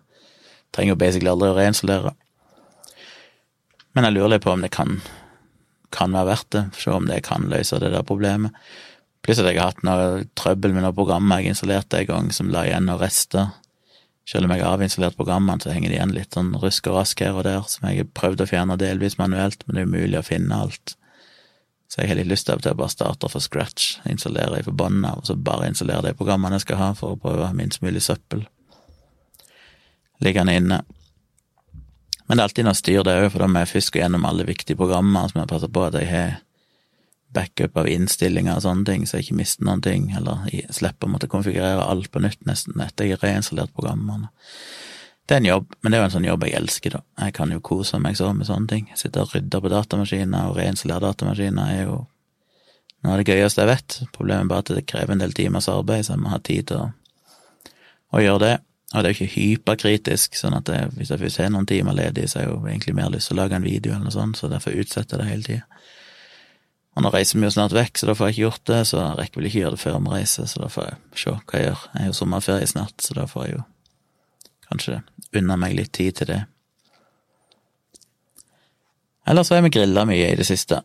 Trenger 0.76 0.98
basically 1.00 1.32
aldri 1.32 1.48
å 1.48 1.56
reinstallere. 1.56 2.12
Men 3.96 4.04
jeg 4.04 4.17
lurer 4.17 4.34
litt 4.34 4.43
på 4.43 4.52
om 4.52 4.62
det 4.62 4.70
kan, 4.76 4.98
kan 5.96 6.12
være 6.13 6.28
verdt 6.28 6.50
det, 6.54 6.63
se 6.76 6.91
om 6.91 7.08
det 7.08 7.22
kan 7.26 7.48
løse 7.50 7.80
det 7.82 7.93
der 7.93 8.04
problemet. 8.06 8.52
Pluss 9.26 9.39
at 9.41 9.48
jeg 9.50 9.58
har 9.62 9.72
hatt 9.72 9.86
noe 9.88 10.26
trøbbel 10.38 10.76
med 10.76 10.86
noe 10.86 10.96
program 10.96 11.32
jeg 11.38 11.54
installerte 11.54 12.04
en 12.04 12.12
gang, 12.12 12.30
som 12.36 12.52
la 12.54 12.65
igjen 12.67 12.86
noen 12.88 13.02
rester. 13.02 13.56
Selv 14.28 14.46
om 14.46 14.54
jeg 14.54 14.65
har 14.65 14.76
avinstallert 14.76 15.17
programmene, 15.17 15.63
så 15.63 15.72
henger 15.72 15.89
det 15.89 15.98
igjen 15.98 16.13
litt 16.15 16.36
sånn 16.36 16.52
rusk 16.62 16.91
og 16.91 17.00
rask 17.00 17.24
her 17.24 17.39
og 17.39 17.48
der, 17.48 17.63
som 17.72 17.88
jeg 17.88 18.04
har 18.04 18.13
prøvd 18.20 18.43
å 18.43 18.50
fjerne 18.52 18.80
delvis 18.80 19.17
manuelt, 19.20 19.63
men 19.65 19.80
det 19.80 19.86
er 19.86 19.89
umulig 19.89 20.20
å 20.20 20.28
finne 20.28 20.62
alt. 20.67 20.98
Så 21.88 22.02
jeg 22.02 22.12
har 22.12 22.19
litt 22.19 22.28
lyst 22.28 22.50
til 22.50 22.60
å 22.60 22.76
bare 22.76 22.91
starte 22.91 23.30
fra 23.32 23.39
scratch, 23.39 23.97
installere 24.12 24.60
i 24.60 24.65
forbanna, 24.65 25.15
og 25.15 25.28
så 25.30 25.38
bare 25.39 25.69
installere 25.71 26.10
de 26.10 26.17
programmene 26.19 26.60
jeg 26.60 26.67
skal 26.67 26.82
ha, 26.82 26.91
for 26.97 27.15
å 27.15 27.21
prøve 27.21 27.54
minst 27.56 27.84
mulig 27.86 28.04
søppel 28.04 28.43
liggende 30.23 30.56
inne. 30.58 30.82
Men 32.28 32.38
det 32.38 32.41
er 32.41 32.50
alltid 32.50 32.67
noe 32.67 32.78
styr, 32.78 33.04
det 33.08 33.15
òg, 33.21 33.30
for 33.32 33.43
da 33.43 33.47
må 33.52 33.63
jeg 33.63 33.71
først 33.71 33.93
gå 33.93 34.02
gjennom 34.02 34.26
alle 34.28 34.47
viktige 34.47 34.80
programmer, 34.80 35.30
så 35.30 35.38
må 35.38 35.45
jeg 35.45 35.52
passe 35.54 35.69
på 35.71 35.86
at 35.88 35.97
jeg 36.02 36.10
har 36.12 36.36
backup 37.38 37.78
av 37.80 37.89
innstillinger 37.91 38.58
og 38.58 38.63
sånne 38.65 38.88
ting, 38.88 39.06
så 39.06 39.17
jeg 39.17 39.28
ikke 39.28 39.39
mister 39.41 39.67
noen 39.67 39.84
ting, 39.84 40.10
eller 40.17 40.47
slipper 40.73 41.08
å 41.08 41.13
måtte 41.13 41.30
konfigurere 41.32 41.86
alt 41.86 42.10
på 42.12 42.23
nytt 42.23 42.43
nesten 42.50 42.82
etter 42.84 43.08
jeg 43.08 43.17
har 43.17 43.28
reinstallert 43.28 43.76
programmene. 43.76 44.32
Det 45.28 45.36
er 45.36 45.42
en 45.42 45.50
jobb, 45.50 45.74
men 45.82 45.92
det 45.92 45.98
er 45.98 46.02
jo 46.02 46.08
en 46.08 46.13
sånn 46.13 46.28
jobb 46.30 46.46
jeg 46.48 46.56
elsker, 46.56 46.94
da. 46.96 47.02
Jeg 47.26 47.34
kan 47.36 47.52
jo 47.52 47.63
kose 47.63 47.98
meg 48.00 48.16
så 48.16 48.30
med 48.36 48.48
sånne 48.48 48.72
ting. 48.72 48.86
Sitte 48.96 49.26
og 49.26 49.34
rydde 49.36 49.60
på 49.60 49.72
datamaskiner 49.74 50.48
og 50.48 50.56
reinstallere 50.56 51.04
datamaskiner 51.10 51.74
er 51.74 51.82
jo 51.82 51.98
noe 53.04 53.18
av 53.18 53.20
det 53.20 53.34
gøyeste 53.34 53.66
jeg 53.66 53.70
vet. 53.74 53.98
Problemet 54.16 54.46
er 54.46 54.54
bare 54.54 54.63
at 54.63 54.72
det 54.78 54.86
krever 54.88 55.18
en 55.18 55.24
del 55.26 55.36
timers 55.36 55.68
arbeid, 55.72 56.08
så 56.08 56.16
jeg 56.16 56.24
må 56.24 56.32
ha 56.32 56.40
tid 56.40 56.70
til 56.72 56.80
å, 56.80 56.88
å 58.16 58.24
gjøre 58.24 58.44
det. 58.46 58.56
Og 58.94 59.04
det 59.04 59.10
er 59.10 59.12
jo 59.12 59.18
ikke 59.18 59.36
hyperkritisk, 59.36 60.40
sånn 60.40 60.56
at 60.56 60.70
det, 60.70 60.80
hvis 60.96 61.12
jeg 61.12 61.20
først 61.20 61.44
har 61.44 61.52
noen 61.52 61.68
timer 61.68 61.98
ledig, 61.98 62.30
så 62.32 62.40
har 62.40 62.48
jeg 62.48 62.54
jo 62.54 62.60
egentlig 62.63 62.96
mer 62.96 63.12
lyst 63.12 63.28
til 63.28 63.36
å 63.36 63.42
lage 63.42 63.60
en 63.60 63.68
video 63.68 63.98
eller 63.98 64.08
noe 64.08 64.16
sånt, 64.16 64.40
så 64.40 64.48
derfor 64.48 64.80
utsetter 64.80 65.20
jeg 65.20 65.26
det 65.26 65.32
hele 65.34 65.48
tida. 65.50 65.82
Og 66.96 67.04
nå 67.04 67.12
reiser 67.13 67.38
vi 67.38 67.46
jo 67.46 67.54
snart 67.54 67.76
vekk, 67.76 68.00
så 68.00 68.08
da 68.08 68.16
får 68.18 68.30
jeg 68.30 68.38
ikke 68.38 68.46
gjort 68.46 68.70
det, 68.72 68.80
så 68.88 69.02
jeg 69.02 69.18
rekker 69.20 69.42
vel 69.42 69.50
ikke 69.52 69.60
gjøre 69.60 69.76
det 69.76 69.84
før 69.84 70.00
vi 70.00 70.13
reiser, 70.16 70.48
så 70.50 70.63
da 70.63 70.70
får 70.72 70.88
jeg 70.88 71.02
se 71.20 71.34
hva 71.36 71.60
jeg 71.60 71.68
gjør. 71.68 71.84
Jeg 71.92 72.00
har 72.00 72.08
jo 72.08 72.16
sommerferie 72.22 72.70
snart, 72.72 72.96
så 73.04 73.18
da 73.20 73.28
får 73.28 73.44
jeg 73.46 73.58
jo 73.58 73.66
kanskje 74.71 75.01
unna 75.38 75.58
meg 75.60 75.75
litt 75.77 75.93
tid 75.95 76.19
til 76.19 76.32
det. 76.32 76.41
Ellers 79.27 79.49
har 79.51 79.62
vi 79.65 79.73
grilla 79.75 80.06
mye 80.08 80.30
i 80.32 80.38
det 80.39 80.47
siste. 80.47 80.82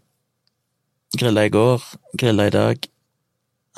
Grilla 1.18 1.44
i 1.46 1.52
går, 1.52 1.84
grilla 2.18 2.48
i 2.48 2.54
dag, 2.54 2.88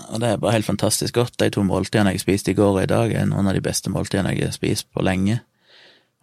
og 0.09 0.21
det 0.21 0.29
er 0.29 0.39
bare 0.43 0.57
helt 0.57 0.67
fantastisk 0.67 1.15
godt. 1.15 1.37
De 1.39 1.51
to 1.53 1.63
måltidene 1.67 2.15
jeg 2.15 2.23
spiste 2.23 2.55
i 2.55 2.59
går 2.59 2.79
og 2.79 2.83
i 2.83 2.91
dag, 2.91 3.13
er 3.13 3.29
noen 3.31 3.51
av 3.51 3.55
de 3.55 3.63
beste 3.63 3.93
måltidene 3.93 4.33
jeg 4.35 4.49
har 4.49 4.57
spist 4.57 4.89
på 4.95 5.05
lenge. 5.07 5.39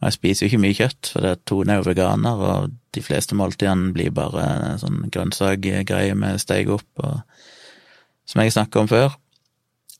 Og 0.01 0.09
jeg 0.09 0.17
spiser 0.17 0.45
jo 0.45 0.49
ikke 0.49 0.61
mye 0.63 0.77
kjøtt, 0.79 1.11
for 1.13 1.23
det 1.23 1.31
er 1.31 1.41
Tone 1.47 1.77
jo 1.77 1.85
veganer, 1.85 2.45
og 2.51 2.77
de 2.95 3.03
fleste 3.05 3.37
måltidene 3.37 3.93
blir 3.95 4.13
bare 4.15 4.77
sånn 4.81 5.03
grønnsakgreier 5.13 6.17
med 6.17 6.41
steik 6.41 6.71
opp, 6.73 6.89
og 7.05 7.21
som 8.25 8.41
jeg 8.41 8.55
snakka 8.55 8.81
om 8.81 8.89
før. 8.91 9.15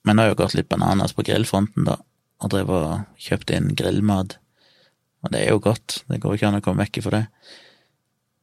Men 0.03 0.17
nå 0.17 0.25
har 0.25 0.33
jo 0.33 0.39
gått 0.41 0.57
litt 0.57 0.71
bananas 0.71 1.13
på 1.13 1.23
grillfronten, 1.27 1.85
da, 1.85 1.99
og 2.41 2.53
drev 2.53 2.71
og 2.73 3.19
kjøpte 3.21 3.57
inn 3.57 3.73
grillmat. 3.77 4.37
Og 5.21 5.33
det 5.33 5.43
er 5.43 5.53
jo 5.53 5.61
godt, 5.61 6.01
det 6.09 6.21
går 6.21 6.37
ikke 6.37 6.49
an 6.49 6.57
å 6.59 6.63
komme 6.65 6.85
vekk 6.85 7.03
fra 7.05 7.19
det. 7.19 7.25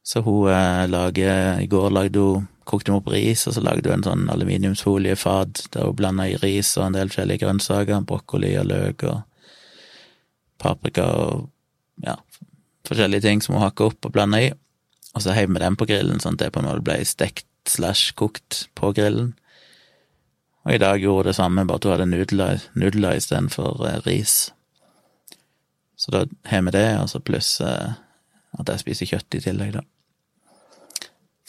Så 0.07 0.23
hun 0.25 0.47
eh, 0.49 0.85
lager 0.89 1.59
I 1.59 1.67
går 1.69 1.91
lagde 1.91 2.23
hun 2.23 2.47
kokte 2.69 2.93
hun 2.93 3.01
opp 3.01 3.09
ris, 3.11 3.47
og 3.49 3.55
så 3.55 3.63
lagde 3.65 3.89
hun 3.89 3.99
en 3.99 4.05
sånn 4.05 4.29
aluminiumsfoliefat 4.31 5.65
der 5.73 5.89
hun 5.89 5.97
blanda 5.97 6.27
i 6.29 6.37
ris 6.41 6.75
og 6.77 6.87
en 6.87 6.97
del 6.99 7.11
forskjellige 7.11 7.43
grønnsaker, 7.43 8.05
brokkoli 8.07 8.53
og 8.61 8.69
løk 8.69 9.05
og 9.09 9.23
paprika 10.61 11.07
og 11.17 11.47
ja, 12.05 12.15
forskjellige 12.87 13.25
ting 13.25 13.41
som 13.43 13.57
hun 13.57 13.65
hakka 13.65 13.89
opp 13.89 14.05
og 14.05 14.13
blanda 14.15 14.41
i. 14.43 14.51
Og 15.17 15.25
så 15.25 15.33
heiv 15.33 15.49
vi 15.51 15.61
den 15.63 15.77
på 15.79 15.87
grillen, 15.89 16.21
sånn 16.21 16.37
at 16.37 16.45
det 16.45 16.51
på 16.53 16.61
en 16.61 16.69
måte 16.69 16.85
ble 16.85 16.99
stekt 17.07 17.47
slash 17.69 18.13
kokt 18.19 18.67
på 18.77 18.93
grillen. 18.97 19.33
Og 20.67 20.75
i 20.75 20.81
dag 20.81 20.99
gjorde 20.99 21.23
hun 21.23 21.29
det 21.29 21.35
samme, 21.37 21.67
bare 21.67 21.79
at 21.79 21.87
hun 21.87 21.95
hadde 21.95 22.09
nudler, 22.09 22.65
nudler 22.75 23.19
istedenfor 23.19 23.85
eh, 23.87 24.01
ris. 24.07 24.35
Så 25.99 26.11
da 26.15 26.25
har 26.51 26.65
vi 26.67 26.75
det, 26.75 26.89
og 26.99 27.09
så 27.11 27.23
pluss 27.23 27.59
eh, 27.63 27.95
at 28.59 28.73
jeg 28.73 28.83
spiser 28.83 29.13
kjøtt 29.13 29.39
i 29.39 29.43
tillegg, 29.47 29.79
da 29.79 29.85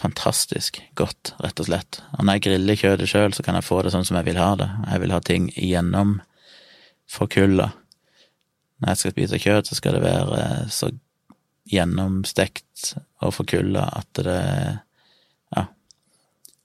fantastisk 0.01 0.81
godt, 0.95 1.35
rett 1.45 1.61
og 1.61 1.69
slett. 1.69 2.01
Og 2.17 2.25
når 2.25 2.39
jeg 2.39 2.45
griller 2.47 2.79
kjøttet 2.79 3.13
sjøl, 3.13 3.35
så 3.37 3.45
kan 3.45 3.59
jeg 3.59 3.67
få 3.67 3.83
det 3.85 3.93
sånn 3.95 4.07
som 4.09 4.17
jeg 4.21 4.31
vil 4.31 4.41
ha 4.41 4.55
det. 4.57 4.69
Jeg 4.89 5.03
vil 5.03 5.15
ha 5.15 5.21
ting 5.25 5.49
igjennom 5.53 6.17
forkulla. 7.11 7.71
Når 8.81 8.93
jeg 8.93 9.01
skal 9.03 9.15
spise 9.15 9.41
kjøtt, 9.43 9.69
så 9.69 9.77
skal 9.77 9.99
det 9.99 10.05
være 10.07 10.45
så 10.73 10.91
gjennomstekt 11.71 12.95
og 13.21 13.35
forkulla 13.37 13.91
at 14.01 14.23
det. 14.25 14.39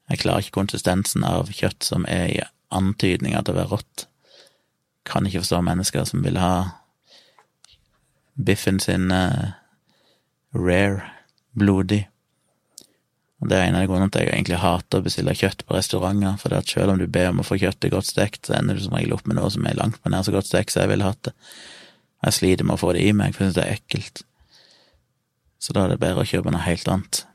Jeg 0.09 0.21
klarer 0.21 0.43
ikke 0.43 0.59
konsistensen 0.59 1.25
av 1.25 1.49
kjøtt 1.53 1.85
som 1.85 2.05
er 2.09 2.25
i 2.29 2.41
antydninger 2.75 3.41
til 3.41 3.55
å 3.55 3.59
være 3.59 3.71
rått. 3.73 4.07
kan 5.05 5.25
ikke 5.25 5.43
forstå 5.43 5.61
mennesker 5.61 6.05
som 6.09 6.23
vil 6.25 6.37
ha 6.41 6.81
biffen 8.35 8.79
sin 8.81 9.11
uh, 9.11 9.53
rare, 10.53 11.03
blodig. 11.53 12.07
Og 13.41 13.49
Det 13.49 13.57
er 13.57 13.67
en 13.67 13.77
av 13.77 13.85
grunnene 13.85 14.09
til 14.09 14.23
at 14.23 14.25
jeg 14.25 14.33
egentlig 14.33 14.61
hater 14.63 15.01
å 15.01 15.05
bestille 15.05 15.35
kjøtt 15.37 15.65
på 15.67 15.75
restauranter, 15.75 16.39
for 16.41 16.49
det 16.49 16.63
at 16.63 16.71
selv 16.71 16.95
om 16.95 16.99
du 16.99 17.05
ber 17.05 17.29
om 17.29 17.43
å 17.43 17.45
få 17.45 17.59
kjøttet 17.61 17.93
godt 17.93 18.09
stekt, 18.09 18.47
så 18.47 18.57
ender 18.57 18.79
du 18.79 18.81
som 18.81 18.95
regel 18.97 19.13
opp 19.13 19.27
med 19.29 19.37
noe 19.37 19.51
som 19.53 19.67
er 19.69 19.77
langt 19.77 20.01
på 20.01 20.09
nær 20.09 20.25
så 20.25 20.33
godt 20.33 20.49
stekt 20.49 20.73
som 20.73 20.81
jeg 20.81 20.95
ville 20.95 21.05
hatt 21.05 21.21
det. 21.27 21.35
Jeg 22.25 22.37
sliter 22.39 22.65
med 22.65 22.77
å 22.77 22.81
få 22.81 22.95
det 22.97 23.05
i 23.05 23.13
meg, 23.13 23.35
for 23.35 23.45
jeg 23.45 23.53
synes 23.53 23.59
det 23.59 23.65
er 23.67 23.77
ekkelt. 23.77 24.25
Så 25.61 25.75
da 25.75 25.85
er 25.85 25.93
det 25.93 26.01
bedre 26.01 26.25
å 26.25 26.29
kjøpe 26.29 26.53
noe 26.53 26.65
helt 26.65 26.89
annet. 26.89 27.25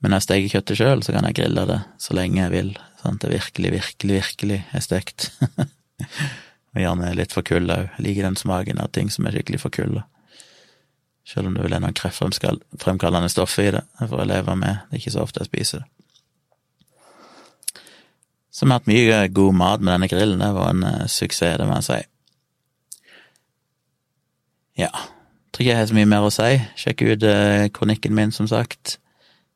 Men 0.00 0.12
når 0.12 0.20
jeg 0.20 0.26
steker 0.26 0.52
kjøttet 0.54 0.80
sjøl, 0.80 1.02
så 1.02 1.14
kan 1.14 1.26
jeg 1.28 1.38
grille 1.38 1.64
det 1.70 1.78
så 2.02 2.16
lenge 2.16 2.42
jeg 2.42 2.52
vil, 2.52 2.74
sånn 3.00 3.16
at 3.16 3.24
det 3.24 3.32
virkelig, 3.32 3.70
virkelig, 3.78 4.18
virkelig 4.20 4.58
er 4.76 4.84
stekt. 4.84 5.30
og 6.76 6.82
gjerne 6.82 7.14
litt 7.16 7.32
forkulla 7.32 7.80
òg. 7.80 7.88
Jeg 7.96 8.04
liker 8.04 8.28
den 8.28 8.38
smaken 8.38 8.82
av 8.82 8.92
ting 8.92 9.08
som 9.12 9.26
er 9.26 9.38
skikkelig 9.38 9.62
for 9.62 9.70
forkulla. 9.70 10.04
Selv 11.26 11.48
om 11.48 11.56
det 11.56 11.64
vil 11.64 11.74
er 11.74 11.82
noen 11.82 11.96
kreftfremkallende 11.96 13.32
stoffer 13.32 13.64
i 13.64 13.72
det. 13.78 13.82
Det 13.98 14.10
får 14.12 14.22
jeg 14.22 14.30
leve 14.30 14.58
med, 14.60 14.82
det 14.86 14.98
er 14.98 15.02
ikke 15.02 15.14
så 15.16 15.24
ofte 15.24 15.42
jeg 15.42 15.50
spiser 15.50 15.82
det. 15.82 15.88
Så 18.56 18.64
vi 18.64 18.72
har 18.72 18.78
hatt 18.78 18.88
mye 18.88 19.16
god 19.36 19.56
mat 19.56 19.82
med 19.82 19.92
denne 19.92 20.08
grillen, 20.08 20.40
det 20.40 20.52
var 20.56 20.70
en 20.72 20.84
uh, 20.86 21.08
suksess, 21.12 21.58
det 21.60 21.66
må 21.68 21.76
jeg 21.76 21.88
si. 21.88 21.98
Ja, 24.80 24.92
tror 25.52 25.64
ikke 25.64 25.72
jeg 25.72 25.80
har 25.80 25.90
så 25.90 25.96
mye 25.96 26.08
mer 26.08 26.24
å 26.24 26.32
si. 26.32 26.52
Sjekk 26.78 27.04
ut 27.04 27.26
uh, 27.26 27.66
kronikken 27.76 28.16
min, 28.16 28.32
som 28.32 28.48
sagt. 28.48 28.96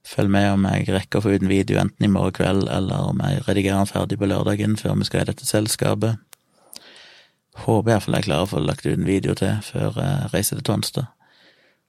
Følg 0.06 0.32
med 0.32 0.48
om 0.54 0.64
jeg 0.64 0.88
rekker 0.88 1.20
å 1.20 1.24
få 1.24 1.34
ut 1.34 1.44
en 1.44 1.50
video 1.50 1.78
enten 1.80 2.06
i 2.06 2.10
morgen 2.10 2.34
kveld, 2.34 2.68
eller 2.72 3.10
om 3.12 3.20
jeg 3.20 3.44
redigerer 3.46 3.82
den 3.82 3.90
ferdig 3.90 4.18
på 4.18 4.28
lørdagen 4.30 4.76
før 4.80 4.96
vi 4.98 5.08
skal 5.08 5.24
i 5.24 5.28
dette 5.28 5.46
selskapet. 5.46 6.18
Håper 7.66 7.92
iallfall 7.92 8.16
jeg 8.16 8.28
klarer 8.28 8.46
å 8.46 8.50
få 8.50 8.62
lagt 8.64 8.86
ut 8.86 8.94
en 8.94 9.08
video 9.08 9.36
til 9.36 9.60
før 9.66 9.98
jeg 10.00 10.30
reiser 10.32 10.58
til 10.58 10.66
Tonstad. 10.70 11.10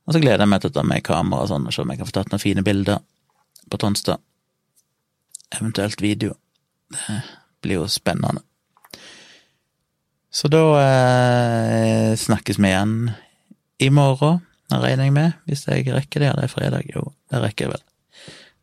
Og 0.07 0.15
så 0.15 0.21
gleder 0.21 0.43
jeg 0.43 0.51
meg 0.51 0.63
til 0.63 0.71
å 0.71 0.75
ta 0.75 0.83
med 0.83 1.05
kamera 1.07 1.45
og 1.45 1.51
sånn, 1.51 1.67
og 1.69 1.75
se 1.75 1.83
om 1.83 1.93
jeg 1.93 2.01
kan 2.01 2.09
få 2.09 2.15
tatt 2.17 2.31
noen 2.33 2.43
fine 2.43 2.65
bilder 2.67 3.03
på 3.71 3.79
Tonstad. 3.79 4.21
Eventuelt 5.55 6.01
video. 6.03 6.35
Det 6.91 7.21
blir 7.63 7.79
jo 7.79 7.89
spennende. 7.91 8.43
Så 10.31 10.47
da 10.51 10.63
eh, 10.79 12.11
snakkes 12.17 12.59
vi 12.59 12.69
igjen 12.71 12.95
i 13.83 13.89
morgen, 13.91 14.41
regner 14.71 15.07
jeg 15.07 15.15
med, 15.15 15.39
hvis 15.47 15.65
jeg 15.67 15.87
rekker 15.91 16.23
det. 16.23 16.29
Ja, 16.31 16.35
det 16.39 16.47
er 16.47 16.53
fredag. 16.53 16.87
Jo, 16.95 17.09
det 17.31 17.41
rekker 17.43 17.67
jeg 17.67 17.73
vel. 17.73 17.83